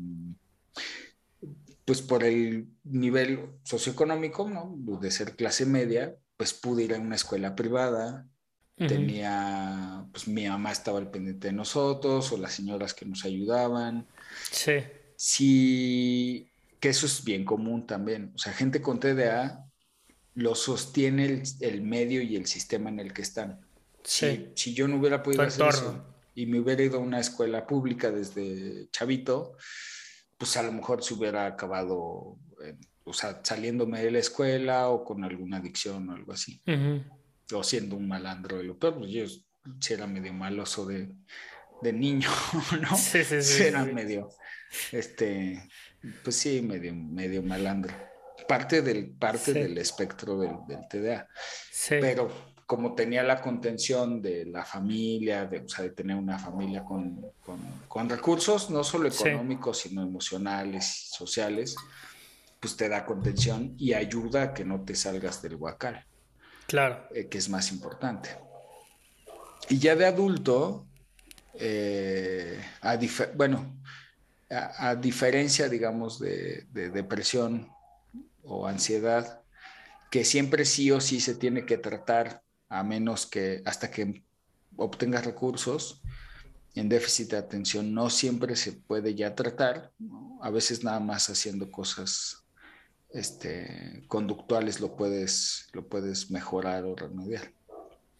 pues 1.85 2.01
por 2.01 2.23
el 2.23 2.67
nivel 2.83 3.49
socioeconómico, 3.63 4.49
¿no? 4.49 4.73
De 4.99 5.11
ser 5.11 5.35
clase 5.35 5.65
media, 5.65 6.15
pues 6.37 6.53
pude 6.53 6.83
ir 6.83 6.93
a 6.93 6.99
una 6.99 7.15
escuela 7.15 7.55
privada, 7.55 8.27
tenía, 8.87 10.05
pues 10.11 10.27
mi 10.27 10.47
mamá 10.47 10.71
estaba 10.71 10.99
al 10.99 11.09
pendiente 11.09 11.47
de 11.47 11.53
nosotros 11.53 12.31
o 12.31 12.37
las 12.37 12.53
señoras 12.53 12.93
que 12.93 13.05
nos 13.05 13.25
ayudaban. 13.25 14.07
Sí. 14.51 14.73
Sí, 15.15 16.49
que 16.79 16.89
eso 16.89 17.05
es 17.05 17.23
bien 17.23 17.45
común 17.45 17.85
también. 17.85 18.31
O 18.35 18.37
sea, 18.37 18.53
gente 18.53 18.81
con 18.81 18.99
TDA 18.99 19.65
lo 20.33 20.55
sostiene 20.55 21.43
el, 21.59 21.81
medio 21.81 22.21
y 22.21 22.35
el 22.35 22.45
sistema 22.45 22.89
en 22.89 22.99
el 22.99 23.13
que 23.13 23.21
están. 23.21 23.61
Sí. 24.03 24.49
Si, 24.55 24.73
yo 24.73 24.87
no 24.87 24.97
hubiera 24.97 25.21
podido 25.21 25.43
hacer 25.43 25.67
eso 25.67 26.05
y 26.33 26.45
me 26.45 26.59
hubiera 26.59 26.83
ido 26.83 26.97
a 26.97 27.01
una 27.01 27.19
escuela 27.19 27.67
pública 27.67 28.11
desde 28.11 28.89
chavito, 28.91 29.57
pues 30.37 30.57
a 30.57 30.63
lo 30.63 30.71
mejor 30.71 31.03
se 31.03 31.13
hubiera 31.13 31.45
acabado 31.45 32.37
o 33.03 33.13
sea, 33.13 33.41
saliéndome 33.43 34.03
de 34.03 34.11
la 34.11 34.19
escuela 34.19 34.89
o 34.89 35.03
con 35.03 35.23
alguna 35.23 35.57
adicción 35.57 36.09
o 36.09 36.13
algo 36.13 36.33
así. 36.33 36.61
O 37.53 37.63
siendo 37.63 37.95
un 37.95 38.07
malandro 38.07 38.57
de 38.57 38.63
lo 38.63 38.77
peor, 38.77 38.97
pues 38.99 39.11
yo 39.11 39.25
sí 39.79 39.93
era 39.93 40.07
medio 40.07 40.33
maloso 40.33 40.85
de, 40.85 41.09
de 41.81 41.93
niño, 41.93 42.29
¿no? 42.81 42.95
Sí, 42.95 43.23
sí, 43.23 43.41
sí. 43.41 43.63
era 43.63 43.83
medio, 43.85 44.29
este, 44.91 45.67
pues 46.23 46.35
sí, 46.35 46.61
medio, 46.61 46.93
medio 46.95 47.43
malandro. 47.43 47.93
Parte 48.47 48.81
del, 48.81 49.11
parte 49.11 49.53
del 49.53 49.77
espectro 49.77 50.39
del, 50.39 50.55
del 50.67 50.87
TDA. 50.87 51.27
Sí. 51.71 51.95
Pero 52.01 52.51
como 52.65 52.95
tenía 52.95 53.21
la 53.21 53.41
contención 53.41 54.21
de 54.21 54.45
la 54.45 54.63
familia, 54.63 55.45
de, 55.45 55.59
o 55.59 55.67
sea, 55.67 55.83
de 55.83 55.91
tener 55.91 56.15
una 56.15 56.39
familia 56.39 56.85
con, 56.85 57.21
con, 57.41 57.59
con 57.87 58.09
recursos, 58.09 58.69
no 58.69 58.83
solo 58.83 59.09
económicos, 59.09 59.79
sino 59.79 60.01
emocionales 60.01 61.09
sociales, 61.11 61.75
pues 62.61 62.77
te 62.77 62.87
da 62.87 63.05
contención 63.05 63.75
y 63.77 63.93
ayuda 63.93 64.43
a 64.43 64.53
que 64.53 64.63
no 64.63 64.85
te 64.85 64.95
salgas 64.95 65.41
del 65.41 65.55
huacal. 65.55 66.05
Claro. 66.67 67.07
Eh, 67.13 67.27
que 67.27 67.37
es 67.37 67.49
más 67.49 67.71
importante. 67.71 68.29
Y 69.69 69.79
ya 69.79 69.95
de 69.95 70.05
adulto, 70.05 70.87
eh, 71.53 72.61
a 72.81 72.97
bueno, 73.35 73.79
a, 74.49 74.95
diferencia, 74.95 75.69
digamos, 75.69 76.19
de, 76.19 76.65
depresión 76.71 77.69
o 78.43 78.67
ansiedad, 78.67 79.41
que 80.09 80.25
siempre 80.25 80.65
sí 80.65 80.91
o 80.91 80.99
sí 80.99 81.21
se 81.21 81.35
tiene 81.35 81.65
que 81.65 81.77
tratar, 81.77 82.41
a 82.67 82.83
menos 82.83 83.25
que 83.25 83.61
hasta 83.65 83.91
que 83.91 84.23
obtengas 84.75 85.25
recursos, 85.25 86.01
en 86.75 86.89
déficit 86.89 87.31
de 87.31 87.37
atención 87.37 87.93
no 87.93 88.09
siempre 88.09 88.55
se 88.55 88.73
puede 88.73 89.13
ya 89.15 89.35
tratar, 89.35 89.91
a 90.41 90.49
veces 90.49 90.83
nada 90.83 90.99
más 90.99 91.29
haciendo 91.29 91.69
cosas 91.69 92.40
este, 93.13 94.03
conductuales 94.07 94.79
lo 94.79 94.95
puedes, 94.95 95.67
lo 95.73 95.87
puedes 95.87 96.31
mejorar 96.31 96.85
o 96.85 96.95
remediar. 96.95 97.51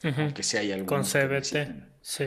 Aunque 0.04 0.44
si 0.44 0.58
hay 0.58 0.72
algo. 0.72 0.88
Con 0.88 1.04
CBT, 1.04 1.56
sí. 2.02 2.26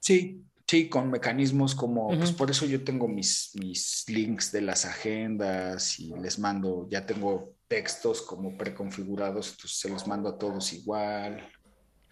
Sí, 0.00 0.44
sí, 0.66 0.88
con 0.88 1.10
mecanismos 1.10 1.74
como, 1.74 2.08
pues 2.08 2.32
por 2.32 2.50
eso 2.50 2.66
yo 2.66 2.82
tengo 2.82 3.06
mis, 3.06 3.52
mis 3.54 4.04
links 4.08 4.50
de 4.50 4.62
las 4.62 4.84
agendas 4.84 6.00
y 6.00 6.12
les 6.16 6.38
mando, 6.40 6.88
ya 6.90 7.06
tengo 7.06 7.54
textos 7.68 8.20
como 8.20 8.58
preconfigurados, 8.58 9.52
entonces 9.52 9.78
se 9.78 9.88
los 9.88 10.06
mando 10.06 10.28
a 10.28 10.38
todos 10.38 10.72
igual. 10.72 11.48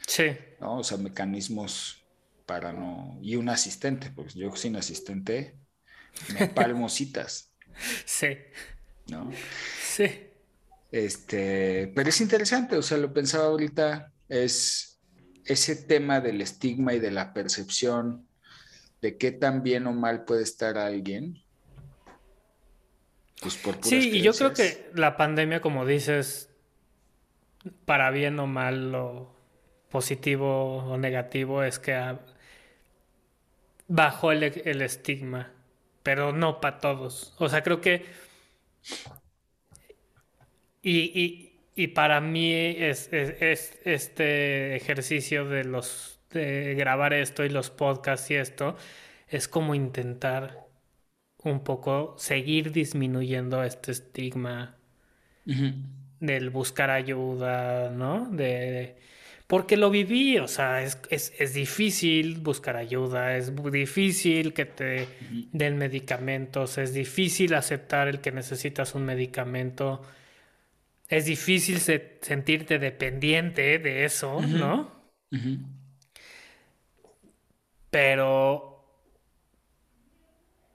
Sí. 0.07 0.37
¿no? 0.61 0.79
O 0.79 0.85
sea, 0.85 0.99
mecanismos 0.99 2.05
para 2.47 2.73
no. 2.73 3.19
Y 3.23 3.37
un 3.37 3.49
asistente, 3.49 4.11
porque 4.15 4.39
yo 4.39 4.55
sin 4.55 4.77
asistente 4.77 5.57
me 6.33 6.47
palmo 6.55 6.89
citas. 6.89 7.53
Sí. 8.05 8.39
¿No? 9.11 9.31
Sí. 9.83 10.29
Este, 10.93 11.93
pero 11.95 12.09
es 12.09 12.21
interesante, 12.21 12.77
o 12.77 12.83
sea, 12.83 12.99
lo 12.99 13.13
pensaba 13.13 13.45
ahorita, 13.45 14.13
es 14.29 15.01
ese 15.45 15.77
tema 15.77 16.21
del 16.21 16.41
estigma 16.41 16.95
y 16.95 17.01
de 17.01 17.11
la 17.11 17.33
percepción 17.33 18.27
de 19.01 19.17
qué 19.17 19.33
tan 19.33 19.63
bien 19.63 19.87
o 19.87 19.93
mal 19.93 20.25
puede 20.25 20.43
estar 20.43 20.79
alguien. 20.79 21.43
Pues 23.41 23.57
por 23.57 23.83
sí, 23.83 24.11
y 24.17 24.21
yo 24.21 24.33
creo 24.33 24.53
que 24.53 24.91
la 24.95 25.17
pandemia, 25.17 25.61
como 25.61 25.87
dices, 25.87 26.51
para 27.85 28.11
bien 28.11 28.39
o 28.39 28.47
mal, 28.47 28.93
lo 28.93 29.35
positivo 29.91 30.77
o 30.77 30.99
negativo 30.99 31.63
es 31.63 31.79
que 31.79 32.19
bajó 33.89 34.33
el, 34.33 34.43
el 34.43 34.83
estigma, 34.83 35.53
pero 36.03 36.33
no 36.33 36.61
para 36.61 36.79
todos. 36.79 37.35
O 37.39 37.49
sea, 37.49 37.63
creo 37.63 37.81
que 37.81 38.05
y, 40.83 41.87
para 41.95 42.21
mí 42.21 42.53
es, 42.53 43.09
este 43.13 44.77
ejercicio 44.77 45.45
de 45.47 45.65
los 45.65 46.19
de 46.31 46.75
grabar 46.77 47.13
esto 47.13 47.45
y 47.45 47.49
los 47.49 47.71
podcasts 47.71 48.31
y 48.31 48.37
esto 48.37 48.77
es 49.29 49.49
como 49.49 49.75
intentar 49.75 50.69
un 51.43 51.65
poco 51.65 52.15
seguir 52.19 52.71
disminuyendo 52.71 53.65
este 53.65 53.93
estigma 53.93 54.77
del 56.21 56.51
buscar 56.51 56.91
ayuda, 56.91 57.91
¿no? 57.91 58.31
De, 58.31 58.97
porque 59.51 59.77
lo 59.77 59.91
viví, 59.91 60.39
o 60.39 60.47
sea, 60.47 60.81
es, 60.81 61.01
es, 61.11 61.55
difícil 61.55 62.39
buscar 62.39 62.77
ayuda, 62.77 63.37
es 63.37 63.53
difícil 63.73 64.55
que 64.55 64.65
te 64.65 65.09
den 65.51 65.77
medicamentos, 65.77 66.79
es 66.79 66.95
difícil 66.95 67.55
aceptar 67.55 68.07
el 68.07 68.21
que 68.21 68.31
necesitas 68.31 68.95
un 68.95 69.05
medicamento, 69.05 70.03
es 71.09 71.25
difícil 71.25 71.81
sentirte 71.81 72.79
dependiente 72.79 73.81
de 73.81 74.05
eso, 74.05 74.41
¿no? 74.41 74.89
Pero 77.91 78.70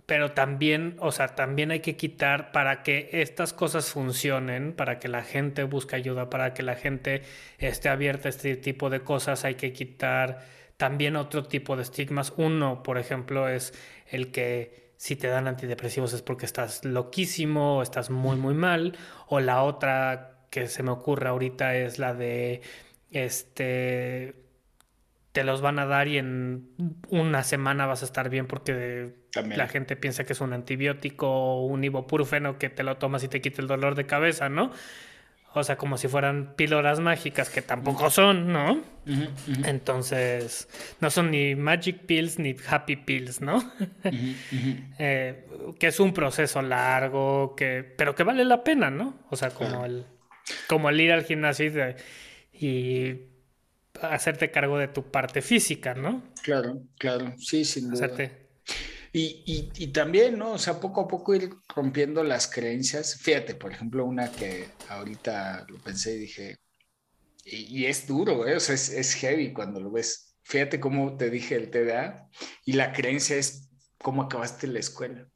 pero 0.05 0.31
también, 0.33 0.97
o 0.99 1.11
sea, 1.11 1.29
también 1.29 1.71
hay 1.71 1.79
que 1.79 1.95
quitar 1.97 2.51
para 2.51 2.83
que 2.83 3.09
estas 3.11 3.53
cosas 3.53 3.89
funcionen, 3.89 4.73
para 4.73 4.99
que 4.99 5.07
la 5.07 5.23
gente 5.23 5.63
busque 5.63 5.95
ayuda, 5.95 6.29
para 6.29 6.53
que 6.53 6.63
la 6.63 6.75
gente 6.75 7.23
esté 7.57 7.89
abierta 7.89 8.27
a 8.27 8.31
este 8.31 8.55
tipo 8.55 8.89
de 8.89 9.01
cosas, 9.01 9.45
hay 9.45 9.55
que 9.55 9.73
quitar 9.73 10.45
también 10.77 11.15
otro 11.15 11.43
tipo 11.43 11.75
de 11.75 11.83
estigmas. 11.83 12.33
Uno, 12.37 12.83
por 12.83 12.97
ejemplo, 12.97 13.47
es 13.49 13.73
el 14.07 14.31
que 14.31 14.93
si 14.97 15.15
te 15.15 15.27
dan 15.27 15.47
antidepresivos 15.47 16.13
es 16.13 16.21
porque 16.21 16.45
estás 16.45 16.85
loquísimo 16.85 17.77
o 17.77 17.81
estás 17.81 18.09
muy, 18.09 18.37
muy 18.37 18.53
mal. 18.53 18.97
O 19.27 19.39
la 19.39 19.63
otra 19.63 20.47
que 20.49 20.67
se 20.67 20.83
me 20.83 20.91
ocurre 20.91 21.29
ahorita 21.29 21.75
es 21.75 21.99
la 21.99 22.13
de, 22.13 22.61
este, 23.11 24.35
te 25.31 25.43
los 25.43 25.61
van 25.61 25.79
a 25.79 25.85
dar 25.85 26.07
y 26.07 26.17
en 26.17 26.69
una 27.09 27.43
semana 27.43 27.85
vas 27.85 28.03
a 28.03 28.05
estar 28.05 28.29
bien 28.29 28.47
porque 28.47 29.24
La 29.43 29.67
gente 29.67 29.95
piensa 29.95 30.23
que 30.23 30.33
es 30.33 30.41
un 30.41 30.53
antibiótico 30.53 31.27
o 31.27 31.65
un 31.65 31.83
ibuprofeno 31.83 32.57
que 32.57 32.69
te 32.69 32.83
lo 32.83 32.97
tomas 32.97 33.23
y 33.23 33.27
te 33.27 33.41
quita 33.41 33.61
el 33.61 33.67
dolor 33.67 33.95
de 33.95 34.05
cabeza, 34.05 34.49
¿no? 34.49 34.71
O 35.57 35.63
sea, 35.63 35.77
como 35.77 35.97
si 35.97 36.09
fueran 36.09 36.53
píldoras 36.57 36.99
mágicas, 36.99 37.49
que 37.49 37.61
tampoco 37.61 38.09
son, 38.09 38.51
¿no? 38.51 38.81
Entonces, 39.63 40.67
no 40.99 41.09
son 41.09 41.31
ni 41.31 41.55
magic 41.55 41.99
pills 42.05 42.39
ni 42.39 42.57
happy 42.67 42.97
pills, 42.97 43.39
¿no? 43.41 43.63
Eh, 44.99 45.45
que 45.79 45.87
es 45.87 45.99
un 45.99 46.13
proceso 46.13 46.61
largo, 46.61 47.55
que, 47.55 47.83
pero 47.97 48.15
que 48.15 48.23
vale 48.23 48.43
la 48.43 48.63
pena, 48.65 48.89
¿no? 48.89 49.17
O 49.29 49.37
sea, 49.37 49.49
como, 49.49 49.85
el, 49.85 50.05
como 50.67 50.89
el 50.89 50.99
ir 50.99 51.13
al 51.13 51.23
gimnasio 51.23 51.95
y, 52.51 53.15
hacerte 54.01 54.51
cargo 54.51 54.77
de 54.77 54.89
tu 54.89 55.09
parte 55.09 55.41
física, 55.41 55.93
¿no? 55.93 56.21
Claro, 56.43 56.81
claro, 56.97 57.33
sí, 57.37 57.63
sin 57.63 57.91
duda. 57.91 58.09
Y, 59.17 59.71
y, 59.73 59.87
también, 59.87 60.37
¿no? 60.37 60.51
O 60.51 60.57
sea, 60.57 60.81
poco 60.81 60.99
a 60.99 61.07
poco 61.07 61.33
ir 61.33 61.49
rompiendo 61.73 62.21
las 62.21 62.47
creencias. 62.47 63.15
Fíjate, 63.21 63.55
por 63.55 63.71
ejemplo, 63.71 64.03
una 64.03 64.29
que 64.29 64.67
ahorita 64.89 65.65
lo 65.69 65.77
pensé 65.79 66.15
y 66.15 66.19
dije, 66.19 66.57
y, 67.45 67.85
es 67.85 68.07
duro, 68.07 68.45
¿eh? 68.45 68.57
O 68.57 68.59
sea, 68.59 68.75
es, 68.75 69.13
heavy 69.13 69.53
cuando 69.53 69.79
lo 69.79 69.89
ves. 69.89 70.35
Fíjate 70.43 70.81
cómo 70.81 71.15
te 71.15 71.29
dije 71.29 71.55
el 71.55 71.71
TDA 71.71 72.29
y 72.65 72.73
la 72.73 72.91
creencia 72.91 73.37
es 73.37 73.69
cómo 73.99 74.23
acabaste 74.23 74.67
la 74.67 74.79
escuela. 74.79 75.29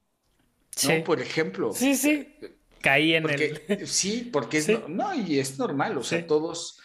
Sí. 0.76 1.02
Por 1.06 1.22
ejemplo. 1.22 1.72
Sí, 1.72 1.96
sí. 1.96 2.36
Caí 2.82 3.14
en 3.14 3.30
el... 3.30 3.62
Sí, 3.88 4.30
porque 4.34 4.58
es... 4.58 4.90
No, 4.90 5.16
y 5.16 5.40
es 5.40 5.58
normal, 5.58 5.98
o 5.98 6.04
sea, 6.04 6.28
todos, 6.28 6.82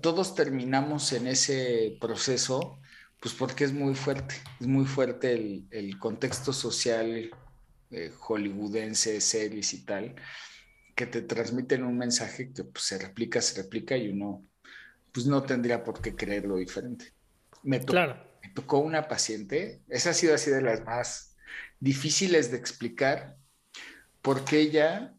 todos 0.00 0.34
terminamos 0.34 1.12
en 1.12 1.26
ese 1.26 1.98
proceso 2.00 2.80
pues 3.20 3.34
porque 3.34 3.64
es 3.64 3.72
muy 3.72 3.94
fuerte, 3.94 4.34
es 4.58 4.66
muy 4.66 4.86
fuerte 4.86 5.66
el, 5.70 5.98
contexto 5.98 6.52
social 6.52 7.30
eh, 7.90 8.12
hollywoodense, 8.18 9.20
series 9.20 9.74
y 9.74 9.84
tal, 9.84 10.14
que 10.94 11.06
te 11.06 11.22
transmiten 11.22 11.84
un 11.84 11.98
mensaje 11.98 12.50
que 12.52 12.64
pues, 12.64 12.84
se 12.84 12.98
replica, 12.98 13.40
se 13.42 13.62
replica 13.62 13.96
y 13.96 14.08
uno 14.08 14.44
pues 15.12 15.26
no 15.26 15.42
tendría 15.42 15.84
por 15.84 16.00
qué 16.00 16.14
creerlo 16.14 16.56
diferente. 16.56 17.12
Me, 17.62 17.78
me 17.80 18.48
tocó 18.54 18.78
una 18.78 19.06
paciente, 19.06 19.82
esa 19.88 20.10
ha 20.10 20.14
sido 20.14 20.34
así 20.34 20.50
de 20.50 20.62
las 20.62 20.84
más 20.84 21.36
difíciles 21.78 22.50
de 22.50 22.56
explicar, 22.56 23.36
porque 24.22 24.60
ella 24.60 25.14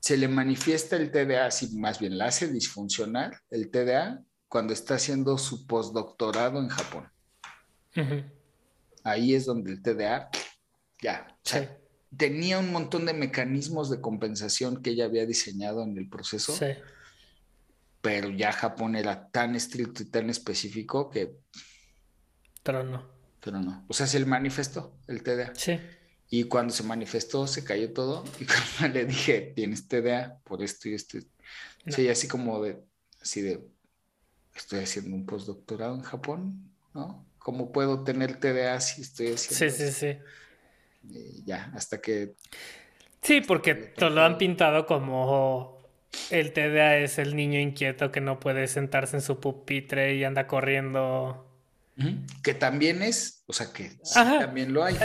se 0.00 0.16
le 0.16 0.28
manifiesta 0.28 0.96
el 0.96 1.12
TDA, 1.12 1.46
así 1.46 1.76
más 1.76 2.00
bien 2.00 2.16
la 2.18 2.26
hace 2.26 2.48
disfuncionar 2.48 3.42
el 3.50 3.70
TDA 3.70 4.24
cuando 4.50 4.72
está 4.72 4.96
haciendo 4.96 5.38
su 5.38 5.64
postdoctorado 5.66 6.58
en 6.58 6.68
Japón. 6.68 7.08
Ahí 9.04 9.34
es 9.34 9.46
donde 9.46 9.70
el 9.70 9.80
TDA 9.80 10.28
ya 11.00 11.38
tenía 12.16 12.58
un 12.58 12.72
montón 12.72 13.06
de 13.06 13.14
mecanismos 13.14 13.90
de 13.90 14.00
compensación 14.00 14.82
que 14.82 14.90
ella 14.90 15.04
había 15.04 15.24
diseñado 15.24 15.84
en 15.84 15.96
el 15.96 16.08
proceso. 16.08 16.52
Sí. 16.52 16.66
Pero 18.02 18.28
ya 18.30 18.50
Japón 18.50 18.96
era 18.96 19.28
tan 19.28 19.54
estricto 19.54 20.02
y 20.02 20.06
tan 20.06 20.28
específico 20.28 21.10
que. 21.10 21.36
Pero 22.64 22.82
no. 22.82 23.08
Pero 23.40 23.60
no. 23.60 23.84
O 23.86 23.94
sea, 23.94 24.08
se 24.08 24.18
le 24.18 24.26
manifestó 24.26 24.98
el 25.06 25.22
TDA. 25.22 25.54
Sí. 25.54 25.78
Y 26.28 26.44
cuando 26.44 26.72
se 26.72 26.82
manifestó, 26.82 27.46
se 27.46 27.62
cayó 27.62 27.92
todo. 27.92 28.24
Y 28.40 28.46
cuando 28.80 28.98
le 28.98 29.04
dije, 29.04 29.52
tienes 29.54 29.86
TDA 29.86 30.40
por 30.42 30.60
esto 30.60 30.88
y 30.88 30.94
esto. 30.94 31.18
Sí, 31.86 32.08
así 32.08 32.26
como 32.26 32.60
de. 32.60 32.82
Así 33.20 33.42
de 33.42 33.70
estoy 34.60 34.80
haciendo 34.80 35.16
un 35.16 35.26
postdoctorado 35.26 35.94
en 35.94 36.02
Japón, 36.02 36.70
¿no? 36.94 37.26
¿Cómo 37.38 37.72
puedo 37.72 38.04
tener 38.04 38.38
TDA 38.38 38.80
si 38.80 39.02
estoy 39.02 39.32
haciendo? 39.32 39.76
Sí, 39.76 39.84
sí, 39.84 39.92
sí. 39.92 40.06
Eh, 41.14 41.42
ya, 41.44 41.72
hasta 41.74 42.00
que... 42.00 42.34
Sí, 43.22 43.40
porque 43.40 43.74
te 43.74 44.10
lo 44.10 44.22
han 44.22 44.38
pintado 44.38 44.86
como 44.86 45.80
el 46.30 46.52
TDA 46.52 46.98
es 46.98 47.18
el 47.18 47.36
niño 47.36 47.58
inquieto 47.58 48.10
que 48.10 48.20
no 48.20 48.40
puede 48.40 48.66
sentarse 48.66 49.16
en 49.16 49.22
su 49.22 49.40
pupitre 49.40 50.14
y 50.14 50.24
anda 50.24 50.46
corriendo. 50.46 51.46
Que 52.42 52.54
también 52.54 53.02
es, 53.02 53.42
o 53.46 53.52
sea 53.52 53.72
que 53.72 53.90
sí, 54.02 54.14
también 54.14 54.72
lo 54.72 54.84
hay. 54.84 54.96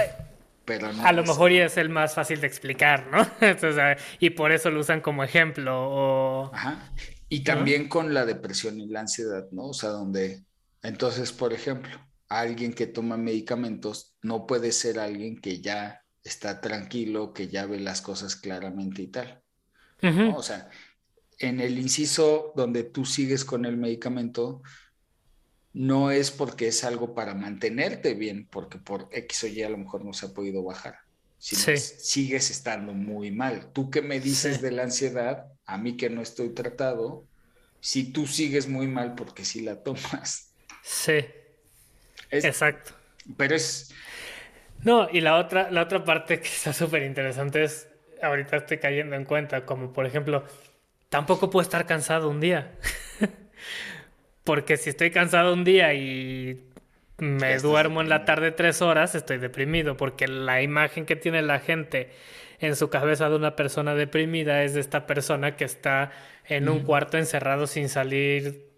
Pero 0.63 0.89
a 1.03 1.11
lo 1.11 1.23
mejor 1.23 1.51
y 1.51 1.59
es 1.59 1.77
el 1.77 1.89
más 1.89 2.15
fácil 2.15 2.41
de 2.41 2.47
explicar, 2.47 3.07
¿no? 3.07 3.27
y 4.19 4.29
por 4.31 4.51
eso 4.51 4.71
lo 4.71 4.79
usan 4.79 5.01
como 5.01 5.23
ejemplo. 5.23 5.73
O... 5.77 6.51
Ajá. 6.53 6.91
Y 7.35 7.43
también 7.43 7.89
con 7.89 8.13
la 8.13 8.25
depresión 8.25 8.79
y 8.79 8.87
la 8.87 9.01
ansiedad, 9.01 9.45
¿no? 9.51 9.65
O 9.67 9.73
sea, 9.73 9.89
donde, 9.89 10.45
entonces, 10.81 11.33
por 11.33 11.51
ejemplo, 11.51 11.99
alguien 12.29 12.73
que 12.73 12.87
toma 12.87 13.17
medicamentos 13.17 14.15
no 14.21 14.47
puede 14.47 14.71
ser 14.71 14.99
alguien 14.99 15.41
que 15.41 15.59
ya 15.59 16.01
está 16.23 16.61
tranquilo, 16.61 17.33
que 17.33 17.49
ya 17.49 17.65
ve 17.65 17.81
las 17.81 18.01
cosas 18.01 18.37
claramente 18.37 19.01
y 19.01 19.07
tal. 19.07 19.43
O 20.33 20.41
sea, 20.41 20.69
en 21.39 21.59
el 21.59 21.77
inciso 21.77 22.53
donde 22.55 22.83
tú 22.83 23.03
sigues 23.03 23.43
con 23.43 23.65
el 23.65 23.75
medicamento, 23.75 24.61
no 25.73 26.11
es 26.11 26.31
porque 26.31 26.69
es 26.69 26.85
algo 26.85 27.13
para 27.13 27.35
mantenerte 27.35 28.13
bien, 28.13 28.47
porque 28.49 28.77
por 28.77 29.09
X 29.11 29.43
o 29.43 29.47
Y 29.47 29.61
a 29.61 29.69
lo 29.69 29.77
mejor 29.77 30.05
no 30.05 30.13
se 30.13 30.27
ha 30.27 30.33
podido 30.33 30.63
bajar. 30.63 30.99
Sino 31.37 31.77
sigues 31.77 32.49
estando 32.49 32.93
muy 32.93 33.31
mal. 33.31 33.73
Tú 33.73 33.89
que 33.89 34.01
me 34.01 34.21
dices 34.21 34.61
de 34.61 34.71
la 34.71 34.83
ansiedad, 34.83 35.47
a 35.65 35.77
mí 35.77 35.97
que 35.97 36.09
no 36.09 36.21
estoy 36.21 36.49
tratado, 36.49 37.25
si 37.79 38.11
tú 38.11 38.27
sigues 38.27 38.67
muy 38.67 38.87
mal 38.87 39.15
porque 39.15 39.45
si 39.45 39.61
la 39.61 39.83
tomas. 39.83 40.53
Sí. 40.83 41.25
Exacto. 42.29 42.93
Pero 43.37 43.55
es... 43.55 43.93
No, 44.83 45.07
y 45.11 45.21
la 45.21 45.37
otra, 45.37 45.71
la 45.71 45.83
otra 45.83 46.03
parte 46.03 46.39
que 46.39 46.47
está 46.47 46.73
súper 46.73 47.03
interesante 47.03 47.63
es, 47.63 47.87
ahorita 48.21 48.57
estoy 48.57 48.77
cayendo 48.77 49.15
en 49.15 49.25
cuenta, 49.25 49.65
como 49.65 49.93
por 49.93 50.05
ejemplo, 50.05 50.45
tampoco 51.09 51.49
puedo 51.49 51.63
estar 51.63 51.85
cansado 51.85 52.29
un 52.29 52.39
día. 52.39 52.75
porque 54.43 54.77
si 54.77 54.91
estoy 54.91 55.11
cansado 55.11 55.53
un 55.53 55.63
día 55.63 55.93
y 55.93 56.63
me 57.17 57.57
duermo 57.57 58.01
en 58.01 58.09
la 58.09 58.25
tarde 58.25 58.51
tres 58.51 58.81
horas, 58.81 59.15
estoy 59.15 59.37
deprimido, 59.37 59.97
porque 59.97 60.27
la 60.27 60.61
imagen 60.61 61.05
que 61.05 61.15
tiene 61.15 61.41
la 61.41 61.59
gente 61.59 62.11
en 62.65 62.75
su 62.75 62.89
cabeza 62.89 63.29
de 63.29 63.35
una 63.35 63.55
persona 63.55 63.95
deprimida 63.95 64.63
es 64.63 64.73
de 64.73 64.81
esta 64.81 65.07
persona 65.07 65.55
que 65.55 65.65
está 65.65 66.11
en 66.47 66.69
un 66.69 66.81
cuarto 66.81 67.17
encerrado 67.17 67.67
sin 67.67 67.89
salir 67.89 68.69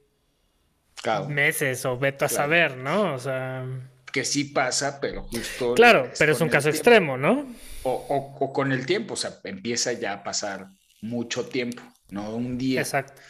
meses 1.28 1.86
o 1.86 1.98
veto 1.98 2.26
a 2.26 2.30
saber, 2.30 2.78
¿no? 2.78 3.14
O 3.14 3.20
sea... 3.20 3.66
Que 4.12 4.24
sí 4.24 4.46
pasa, 4.46 5.00
pero 5.00 5.24
justo... 5.24 5.76
Claro, 5.76 6.12
pero 6.18 6.32
es 6.32 6.42
un 6.42 6.50
caso 6.50 6.70
extremo, 6.70 7.18
¿no? 7.18 7.48
O, 7.84 8.36
o, 8.40 8.54
con 8.54 8.72
el 8.72 8.86
tiempo, 8.86 9.14
o 9.14 9.18
sea, 9.18 9.40
empieza 9.44 9.94
ya 9.94 10.14
a 10.14 10.24
pasar 10.24 10.68
mucho 11.02 11.46
tiempo, 11.46 11.84
no 12.10 12.36
un 12.36 12.58
día. 12.58 12.82
Exacto. 12.82 13.22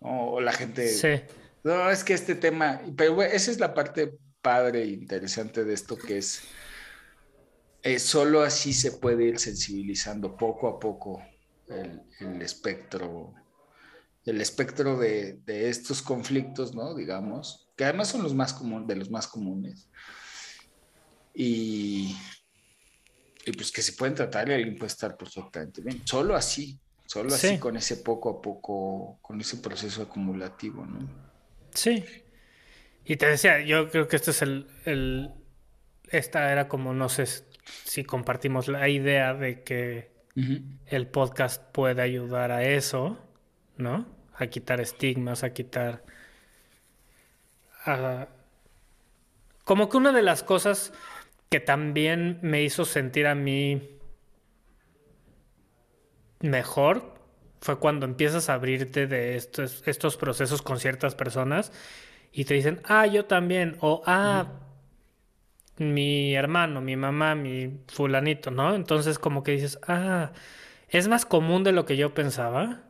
O 0.00 0.40
la 0.40 0.52
gente... 0.52 0.88
Sí. 0.88 1.20
No, 1.64 1.90
es 1.90 2.04
que 2.04 2.14
este 2.14 2.34
tema, 2.34 2.80
pero 2.96 3.22
esa 3.22 3.50
es 3.50 3.58
la 3.58 3.74
parte 3.74 4.18
padre 4.40 4.82
e 4.82 4.86
interesante 4.86 5.64
de 5.64 5.74
esto 5.74 5.98
que 5.98 6.18
es 6.18 6.42
eh, 7.86 8.00
solo 8.00 8.42
así 8.42 8.72
se 8.72 8.90
puede 8.90 9.26
ir 9.26 9.38
sensibilizando 9.38 10.36
poco 10.36 10.66
a 10.66 10.80
poco 10.80 11.22
el, 11.68 12.42
espectro, 12.42 13.32
el 14.24 14.40
espectro 14.40 14.98
de, 14.98 15.40
estos 15.46 16.02
conflictos, 16.02 16.74
¿no? 16.74 16.96
Digamos, 16.96 17.68
que 17.76 17.84
además 17.84 18.08
son 18.08 18.24
los 18.24 18.34
más 18.34 18.52
comunes, 18.52 18.88
de 18.88 18.96
los 18.96 19.08
más 19.08 19.28
comunes. 19.28 19.88
Y, 21.32 22.16
y 23.44 23.52
pues 23.52 23.70
que 23.70 23.82
se 23.82 23.92
pueden 23.92 24.16
tratar 24.16 24.48
y 24.48 24.54
alguien 24.54 24.76
puede 24.76 24.88
estar 24.88 25.16
perfectamente 25.16 25.80
bien. 25.80 26.02
Solo 26.04 26.34
así, 26.34 26.80
solo 27.06 27.32
así 27.32 27.56
con 27.58 27.76
ese 27.76 27.98
poco 27.98 28.30
a 28.30 28.42
poco, 28.42 29.20
con 29.22 29.40
ese 29.40 29.58
proceso 29.58 30.02
acumulativo, 30.02 30.84
¿no? 30.84 31.08
Sí. 31.72 32.04
Y 33.04 33.14
te 33.14 33.26
decía, 33.26 33.60
yo 33.60 33.88
creo 33.90 34.08
que 34.08 34.16
este 34.16 34.32
es 34.32 34.42
el, 34.42 34.66
el 34.86 35.30
esta 36.10 36.50
era 36.50 36.66
como, 36.66 36.92
no 36.92 37.08
sé, 37.08 37.26
si 37.84 38.04
compartimos 38.04 38.68
la 38.68 38.88
idea 38.88 39.34
de 39.34 39.62
que 39.62 40.10
el 40.86 41.06
podcast 41.08 41.62
puede 41.72 42.02
ayudar 42.02 42.52
a 42.52 42.62
eso, 42.62 43.18
¿no? 43.76 44.06
A 44.34 44.46
quitar 44.48 44.80
estigmas, 44.80 45.44
a 45.44 45.52
quitar... 45.52 46.04
Como 49.64 49.88
que 49.88 49.96
una 49.96 50.12
de 50.12 50.22
las 50.22 50.42
cosas 50.42 50.92
que 51.48 51.60
también 51.60 52.38
me 52.42 52.62
hizo 52.62 52.84
sentir 52.84 53.26
a 53.26 53.34
mí 53.34 53.98
mejor 56.40 57.14
fue 57.60 57.78
cuando 57.78 58.06
empiezas 58.06 58.48
a 58.48 58.54
abrirte 58.54 59.06
de 59.06 59.36
estos, 59.36 59.82
estos 59.86 60.16
procesos 60.16 60.62
con 60.62 60.78
ciertas 60.78 61.14
personas 61.14 61.72
y 62.32 62.44
te 62.44 62.54
dicen, 62.54 62.80
ah, 62.84 63.06
yo 63.06 63.24
también, 63.24 63.76
o 63.80 64.02
ah, 64.06 64.65
mi 65.78 66.34
hermano, 66.34 66.80
mi 66.80 66.96
mamá, 66.96 67.34
mi 67.34 67.80
fulanito, 67.88 68.50
¿no? 68.50 68.74
Entonces 68.74 69.18
como 69.18 69.42
que 69.42 69.52
dices, 69.52 69.78
ah, 69.86 70.32
es 70.88 71.08
más 71.08 71.26
común 71.26 71.64
de 71.64 71.72
lo 71.72 71.84
que 71.84 71.96
yo 71.96 72.14
pensaba. 72.14 72.82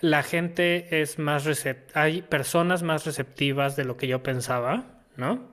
La 0.00 0.22
gente 0.22 1.00
es 1.00 1.18
más 1.18 1.44
receptiva, 1.44 2.02
hay 2.02 2.22
personas 2.22 2.82
más 2.82 3.06
receptivas 3.06 3.76
de 3.76 3.84
lo 3.84 3.96
que 3.96 4.06
yo 4.06 4.22
pensaba, 4.22 5.02
¿no? 5.16 5.50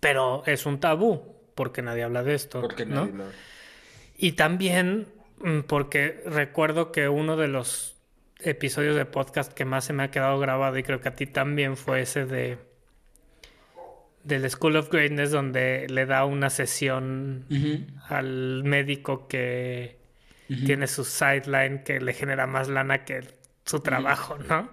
pero 0.00 0.42
es 0.46 0.64
un 0.64 0.80
tabú 0.80 1.36
porque 1.54 1.82
nadie 1.82 2.02
habla 2.02 2.22
de 2.22 2.34
esto. 2.34 2.62
Porque 2.62 2.86
¿no? 2.86 3.08
Y 4.16 4.32
también 4.32 5.08
mm, 5.40 5.60
porque 5.60 6.22
recuerdo 6.26 6.90
que 6.90 7.08
uno 7.08 7.36
de 7.36 7.48
los 7.48 7.96
episodios 8.38 8.96
de 8.96 9.04
podcast 9.04 9.52
que 9.52 9.66
más 9.66 9.84
se 9.84 9.92
me 9.92 10.02
ha 10.02 10.10
quedado 10.10 10.38
grabado 10.38 10.78
y 10.78 10.82
creo 10.82 11.00
que 11.00 11.10
a 11.10 11.14
ti 11.14 11.26
también 11.26 11.76
fue 11.76 12.00
ese 12.00 12.24
de 12.24 12.58
del 14.24 14.48
School 14.50 14.76
of 14.76 14.90
Greatness 14.90 15.30
donde 15.30 15.86
le 15.88 16.06
da 16.06 16.24
una 16.24 16.50
sesión 16.50 17.46
al 18.08 18.64
médico 18.64 19.26
que 19.28 19.98
tiene 20.66 20.86
su 20.86 21.04
sideline 21.04 21.82
que 21.84 22.00
le 22.00 22.12
genera 22.12 22.46
más 22.46 22.68
lana 22.68 23.04
que 23.04 23.22
su 23.64 23.80
trabajo, 23.80 24.36
¿no? 24.48 24.70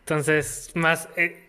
Entonces, 0.00 0.72
más 0.74 1.08
eh, 1.16 1.46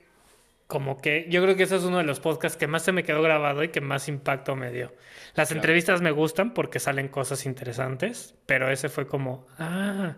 como 0.68 0.98
que 0.98 1.26
yo 1.30 1.42
creo 1.42 1.56
que 1.56 1.64
ese 1.64 1.78
es 1.78 1.84
uno 1.84 1.98
de 1.98 2.04
los 2.04 2.20
podcasts 2.20 2.58
que 2.58 2.68
más 2.68 2.84
se 2.84 2.92
me 2.92 3.04
quedó 3.04 3.22
grabado 3.22 3.64
y 3.64 3.70
que 3.70 3.82
más 3.82 4.08
impacto 4.08 4.56
me 4.56 4.72
dio. 4.72 4.94
Las 5.34 5.52
entrevistas 5.52 6.02
me 6.02 6.12
gustan 6.12 6.54
porque 6.54 6.80
salen 6.80 7.08
cosas 7.08 7.46
interesantes, 7.46 8.36
pero 8.46 8.70
ese 8.70 8.90
fue 8.90 9.08
como, 9.08 9.48
ah, 9.58 10.16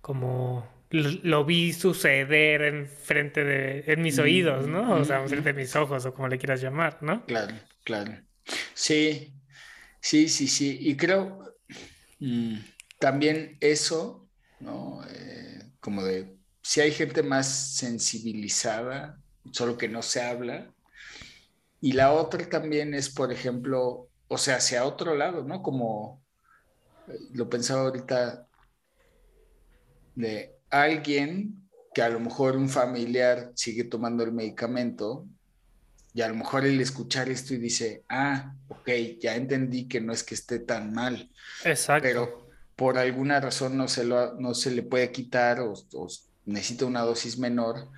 como 0.00 0.73
lo 0.94 1.44
vi 1.44 1.72
suceder 1.72 2.62
en 2.62 2.86
frente 2.86 3.42
de, 3.42 3.84
en 3.86 4.00
mis 4.00 4.18
oídos, 4.18 4.68
¿no? 4.68 4.94
O 4.94 5.04
sea, 5.04 5.22
en 5.22 5.28
frente 5.28 5.52
de 5.52 5.60
mis 5.60 5.74
ojos 5.74 6.06
o 6.06 6.14
como 6.14 6.28
le 6.28 6.38
quieras 6.38 6.60
llamar, 6.60 6.98
¿no? 7.02 7.26
Claro, 7.26 7.54
claro. 7.82 8.12
Sí, 8.74 9.34
sí, 10.00 10.28
sí, 10.28 10.46
sí. 10.46 10.78
Y 10.80 10.96
creo 10.96 11.56
mm, 12.20 12.58
también 13.00 13.56
eso, 13.60 14.28
¿no? 14.60 15.00
Eh, 15.10 15.72
como 15.80 16.04
de, 16.04 16.36
si 16.62 16.80
hay 16.80 16.92
gente 16.92 17.24
más 17.24 17.76
sensibilizada, 17.76 19.20
solo 19.50 19.76
que 19.76 19.88
no 19.88 20.00
se 20.00 20.22
habla. 20.22 20.72
Y 21.80 21.92
la 21.92 22.12
otra 22.12 22.48
también 22.48 22.94
es, 22.94 23.10
por 23.10 23.32
ejemplo, 23.32 24.08
o 24.28 24.38
sea, 24.38 24.56
hacia 24.56 24.84
otro 24.84 25.16
lado, 25.16 25.42
¿no? 25.42 25.60
Como 25.60 26.22
eh, 27.08 27.18
lo 27.32 27.50
pensaba 27.50 27.82
ahorita 27.82 28.46
de 30.14 30.53
alguien 30.82 31.64
que 31.94 32.02
a 32.02 32.08
lo 32.08 32.20
mejor 32.20 32.56
un 32.56 32.68
familiar 32.68 33.52
sigue 33.54 33.84
tomando 33.84 34.24
el 34.24 34.32
medicamento 34.32 35.26
y 36.12 36.22
a 36.22 36.28
lo 36.28 36.34
mejor 36.34 36.64
el 36.64 36.80
escuchar 36.80 37.28
esto 37.28 37.54
y 37.54 37.58
dice, 37.58 38.04
ah, 38.08 38.54
ok, 38.68 38.88
ya 39.20 39.34
entendí 39.36 39.88
que 39.88 40.00
no 40.00 40.12
es 40.12 40.22
que 40.22 40.34
esté 40.34 40.58
tan 40.58 40.92
mal. 40.92 41.30
Exacto. 41.64 42.02
Pero 42.02 42.48
por 42.76 42.98
alguna 42.98 43.40
razón 43.40 43.76
no 43.76 43.88
se, 43.88 44.04
lo, 44.04 44.34
no 44.34 44.54
se 44.54 44.70
le 44.70 44.82
puede 44.82 45.10
quitar 45.10 45.60
o, 45.60 45.74
necesita 46.46 46.84
una 46.84 47.00
dosis 47.00 47.38
menor 47.38 47.88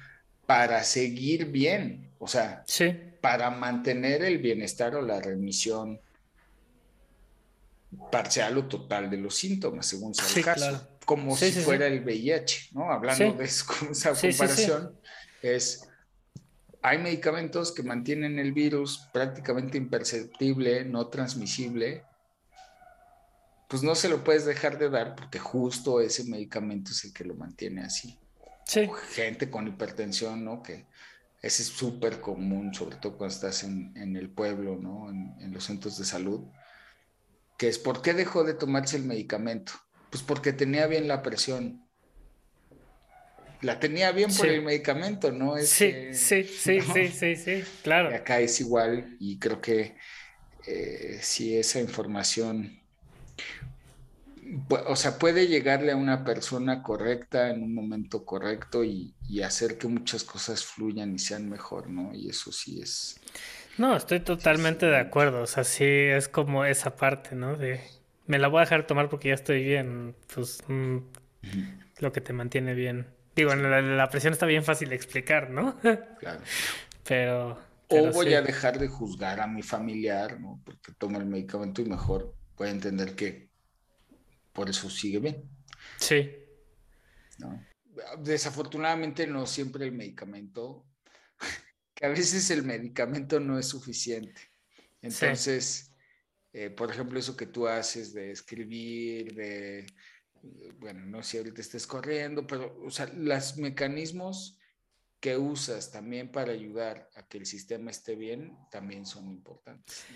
para 0.47 0.85
seguir 0.85 1.47
bien, 1.47 2.11
o 2.19 2.29
sea, 2.29 2.65
para 3.21 3.51
mantener 3.51 4.23
el 4.23 4.39
bienestar 4.39 4.95
o 4.95 5.03
la 5.03 5.21
remisión 5.21 6.01
parcial 8.11 8.57
o 8.59 8.65
total 8.67 9.11
de 9.11 9.17
los 9.17 9.35
síntomas, 9.35 9.87
según 9.87 10.15
sea 10.15 10.27
el 10.37 10.45
caso 10.45 10.96
como 11.07 11.37
si 11.37 11.53
fuera 11.53 11.87
el 11.87 12.05
VIH, 12.05 12.71
¿no? 12.73 12.91
Hablando 12.91 13.33
de 13.35 13.45
esa 13.45 13.65
comparación, 14.21 15.01
es, 15.41 15.89
hay 16.83 16.99
medicamentos 16.99 17.73
que 17.73 17.85
mantienen 17.85 18.41
el 18.41 18.53
virus 18.53 19.09
prácticamente 19.13 19.79
imperceptible, 19.79 20.85
no 20.85 21.07
transmisible, 21.07 22.05
pues 23.69 23.85
no 23.85 23.95
se 23.95 24.09
lo 24.09 24.25
puedes 24.25 24.45
dejar 24.45 24.79
de 24.79 24.91
dar 24.91 25.15
porque 25.15 25.39
justo 25.39 26.01
ese 26.01 26.25
medicamento 26.25 26.91
es 26.91 27.05
el 27.05 27.13
que 27.13 27.25
lo 27.25 27.35
mantiene 27.35 27.83
así. 27.83 28.19
Sí. 28.65 28.91
Gente 29.13 29.49
con 29.49 29.69
hipertensión, 29.69 30.45
¿no? 30.45 30.61
Que 30.61 30.87
ese 31.41 31.63
es 31.63 31.69
súper 31.69 32.21
común, 32.21 32.75
sobre 32.75 32.97
todo 32.97 33.17
cuando 33.17 33.33
estás 33.33 33.63
en, 33.63 34.17
el 34.17 34.29
pueblo, 34.29 34.77
¿no? 34.77 35.09
En, 35.09 35.37
en, 35.39 35.53
los 35.53 35.65
centros 35.65 35.99
de 35.99 36.05
salud, 36.05 36.49
que 37.57 37.69
es 37.69 37.79
¿por 37.79 38.03
qué 38.03 38.13
dejó 38.13 38.43
de 38.43 38.55
tomarse 38.55 38.97
el 38.97 39.05
medicamento? 39.05 39.73
Pues 40.11 40.23
porque 40.23 40.53
tenía 40.53 40.87
bien 40.87 41.09
la 41.09 41.23
presión. 41.23 41.87
La 43.63 43.81
tenía 43.81 44.13
bien 44.13 44.31
por 44.35 44.47
el 44.49 44.63
medicamento, 44.63 45.33
¿no? 45.33 45.57
Es, 45.57 45.71
sí, 45.71 46.13
sí, 46.13 46.45
sí, 46.45 46.81
sí, 46.93 47.09
sí, 47.09 47.37
sí, 47.37 47.65
claro. 47.83 48.15
acá 48.15 48.41
es 48.41 48.61
igual 48.61 49.17
y 49.19 49.39
creo 49.39 49.61
que 49.61 49.97
eh, 50.67 51.19
si 51.23 51.57
esa 51.57 51.81
información, 51.81 52.81
o 54.69 54.97
sea, 54.97 55.19
puede 55.19 55.47
llegarle 55.49 55.93
a 55.93 55.97
una 55.97 56.25
persona 56.25 56.83
correcta 56.83 57.51
en 57.51 57.63
un 57.63 57.75
momento 57.75 58.25
correcto 58.25 58.85
y, 58.85 59.17
y 59.29 59.43
hacer 59.43 59.79
que 59.79 59.89
muchas 59.89 60.25
cosas 60.25 60.65
fluyan 60.65 61.15
y 61.15 61.19
sean 61.19 61.49
mejor, 61.49 61.89
¿no? 61.91 62.15
Y 62.15 62.29
eso 62.31 62.53
sí 62.53 62.81
es... 62.81 63.21
No, 63.79 63.97
estoy 63.97 64.21
totalmente 64.21 64.87
de 64.87 64.97
acuerdo. 64.99 65.43
O 65.43 65.47
sea, 65.47 65.65
sí 65.65 65.85
es 65.85 66.29
como 66.29 66.65
esa 66.65 66.97
parte, 66.97 67.35
¿no? 67.35 67.57
De 67.57 67.81
me 68.27 68.39
la 68.39 68.49
voy 68.49 68.59
a 68.59 68.61
dejar 68.63 68.87
tomar 68.87 69.09
porque 69.09 69.29
ya 69.29 69.35
estoy 69.35 69.65
bien. 69.65 70.17
Pues 70.35 70.63
mm, 70.69 70.99
lo 71.99 72.13
que 72.13 72.21
te 72.21 72.33
mantiene 72.33 72.75
bien. 72.75 73.07
Digo, 73.35 73.55
la, 73.55 74.09
presión 74.09 74.33
está 74.33 74.47
bien 74.47 74.65
fácil 74.65 74.89
de 74.89 74.97
explicar, 74.97 75.51
¿no? 75.51 75.79
Claro. 76.19 76.41
pero, 77.05 77.59
O 77.89 78.11
voy 78.13 78.33
a 78.35 78.43
dejar 78.43 78.79
de 78.79 78.89
juzgar 78.89 79.41
a 79.41 79.47
mi 79.47 79.63
familiar, 79.63 80.41
¿no? 80.41 80.61
Porque 80.65 80.93
toma 80.97 81.19
el 81.19 81.27
medicamento 81.27 81.83
y 81.83 81.85
mejor 81.85 82.35
puede 82.57 82.71
entender 82.71 83.15
que 83.15 83.51
por 84.53 84.71
eso 84.71 84.89
sigue 84.89 85.19
bien. 85.19 85.45
Sí. 85.99 86.33
Desafortunadamente 88.19 89.27
no 89.27 89.47
siempre 89.47 89.85
el 89.85 89.93
medicamento, 89.93 90.87
que 91.95 92.07
a 92.07 92.09
veces 92.09 92.51
el 92.51 92.63
medicamento 92.63 93.39
no 93.39 93.59
es 93.59 93.69
suficiente. 93.69 94.41
Entonces, 95.03 95.86
eh, 96.59 96.71
por 96.71 96.91
ejemplo, 96.91 97.19
eso 97.19 97.37
que 97.37 97.45
tú 97.45 97.69
haces 97.69 98.15
de 98.15 98.31
escribir, 98.31 99.35
de, 99.35 99.87
bueno, 100.79 101.05
no 101.05 101.23
sé 101.23 101.33
si 101.33 101.37
ahorita 101.37 101.61
estés 101.61 101.87
corriendo, 101.87 102.47
pero, 102.47 102.81
o 102.83 102.91
sea, 102.91 103.11
los 103.15 103.59
mecanismos 103.59 104.59
que 105.21 105.37
usas 105.37 105.93
también 105.93 106.33
para 106.33 106.53
ayudar 106.53 107.11
a 107.15 107.29
que 107.29 107.37
el 107.37 107.45
sistema 107.45 107.91
esté 107.91 108.15
bien 108.15 108.57
también 108.71 109.05
son 109.05 109.29
importantes. 109.29 110.07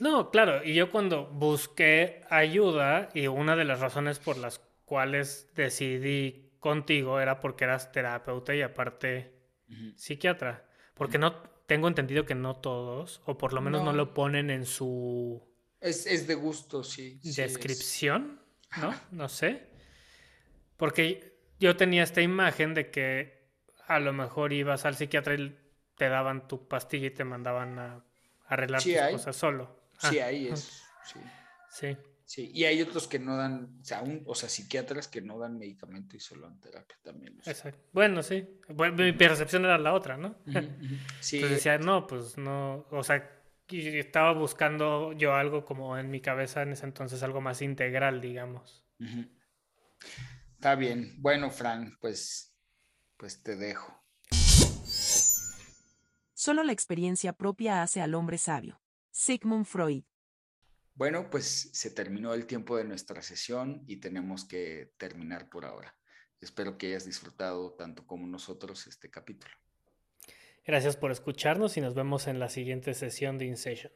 No, 0.00 0.32
claro, 0.32 0.64
y 0.64 0.74
yo 0.74 0.90
cuando 0.90 1.28
busqué 1.28 2.22
ayuda, 2.28 3.10
y 3.14 3.28
una 3.28 3.54
de 3.54 3.64
las 3.64 3.78
razones 3.78 4.18
por 4.18 4.36
las 4.36 4.60
cuales 4.84 5.48
decidí 5.54 6.50
contigo 6.58 7.20
era 7.20 7.38
porque 7.38 7.62
eras 7.62 7.92
terapeuta 7.92 8.52
y 8.52 8.62
aparte 8.62 9.32
psiquiatra, 9.94 10.66
porque 10.94 11.18
no 11.18 11.34
tengo 11.66 11.86
entendido 11.86 12.26
que 12.26 12.34
no 12.34 12.56
todos, 12.56 13.22
o 13.26 13.38
por 13.38 13.52
lo 13.52 13.60
menos 13.60 13.84
no. 13.84 13.92
lo 13.92 14.12
ponen 14.12 14.50
en 14.50 14.66
su 14.66 15.47
es, 15.80 16.26
de 16.26 16.34
gusto, 16.34 16.82
sí. 16.82 17.20
Descripción, 17.22 18.40
¿no? 18.80 18.94
No 19.10 19.28
sé. 19.28 19.68
Porque 20.76 21.38
yo 21.58 21.76
tenía 21.76 22.02
esta 22.02 22.20
imagen 22.20 22.74
de 22.74 22.90
que 22.90 23.38
a 23.86 23.98
lo 23.98 24.12
mejor 24.12 24.52
ibas 24.52 24.84
al 24.84 24.96
psiquiatra 24.96 25.34
y 25.34 25.56
te 25.96 26.08
daban 26.08 26.46
tu 26.46 26.68
pastilla 26.68 27.08
y 27.08 27.10
te 27.10 27.24
mandaban 27.24 27.78
a 27.78 28.04
arreglar 28.46 28.82
tus 28.82 28.96
cosas 29.10 29.36
solo. 29.36 29.78
Sí, 29.98 30.18
ah, 30.20 30.26
ahí 30.26 30.48
es. 30.48 30.82
Sí. 31.70 31.96
sí. 32.24 32.50
Y 32.54 32.64
hay 32.64 32.80
otros 32.82 33.08
que 33.08 33.18
no 33.18 33.36
dan, 33.36 33.78
o 33.80 33.84
sea, 33.84 34.04
o 34.26 34.34
sea, 34.34 34.48
psiquiatras 34.48 35.08
que 35.08 35.20
no 35.20 35.38
dan 35.38 35.58
medicamento 35.58 36.16
y 36.16 36.20
solo 36.20 36.42
dan 36.42 36.60
terapia 36.60 36.96
también. 37.02 37.40
Exacto. 37.44 37.88
Bueno, 37.92 38.22
sí. 38.22 38.46
mi 38.96 39.12
percepción 39.12 39.64
era 39.64 39.78
la 39.78 39.94
otra, 39.94 40.16
¿no? 40.16 40.36
Sí. 41.20 41.36
Entonces 41.36 41.50
decía, 41.50 41.78
no, 41.78 42.06
pues 42.06 42.38
no, 42.38 42.86
o 42.90 43.02
sea, 43.02 43.37
y 43.70 43.98
estaba 43.98 44.32
buscando 44.32 45.12
yo 45.12 45.34
algo 45.34 45.64
como 45.64 45.98
en 45.98 46.10
mi 46.10 46.20
cabeza 46.20 46.62
en 46.62 46.72
ese 46.72 46.86
entonces, 46.86 47.22
algo 47.22 47.40
más 47.40 47.62
integral, 47.62 48.20
digamos. 48.20 48.86
Está 50.54 50.74
bien. 50.74 51.14
Bueno, 51.18 51.50
Fran, 51.50 51.96
pues, 52.00 52.56
pues 53.16 53.42
te 53.42 53.56
dejo. 53.56 53.94
Solo 56.34 56.62
la 56.62 56.72
experiencia 56.72 57.32
propia 57.32 57.82
hace 57.82 58.00
al 58.00 58.14
hombre 58.14 58.38
sabio. 58.38 58.80
Sigmund 59.10 59.66
Freud. 59.66 60.04
Bueno, 60.94 61.30
pues 61.30 61.70
se 61.72 61.90
terminó 61.90 62.34
el 62.34 62.46
tiempo 62.46 62.76
de 62.76 62.84
nuestra 62.84 63.22
sesión 63.22 63.84
y 63.86 63.98
tenemos 63.98 64.44
que 64.44 64.94
terminar 64.96 65.48
por 65.48 65.64
ahora. 65.64 65.96
Espero 66.40 66.78
que 66.78 66.88
hayas 66.88 67.04
disfrutado 67.04 67.74
tanto 67.74 68.06
como 68.06 68.26
nosotros 68.26 68.86
este 68.86 69.10
capítulo. 69.10 69.52
Gracias 70.66 70.96
por 70.96 71.10
escucharnos 71.10 71.76
y 71.76 71.80
nos 71.80 71.94
vemos 71.94 72.26
en 72.26 72.38
la 72.38 72.48
siguiente 72.48 72.94
sesión 72.94 73.38
de 73.38 73.46
InSession. 73.46 73.92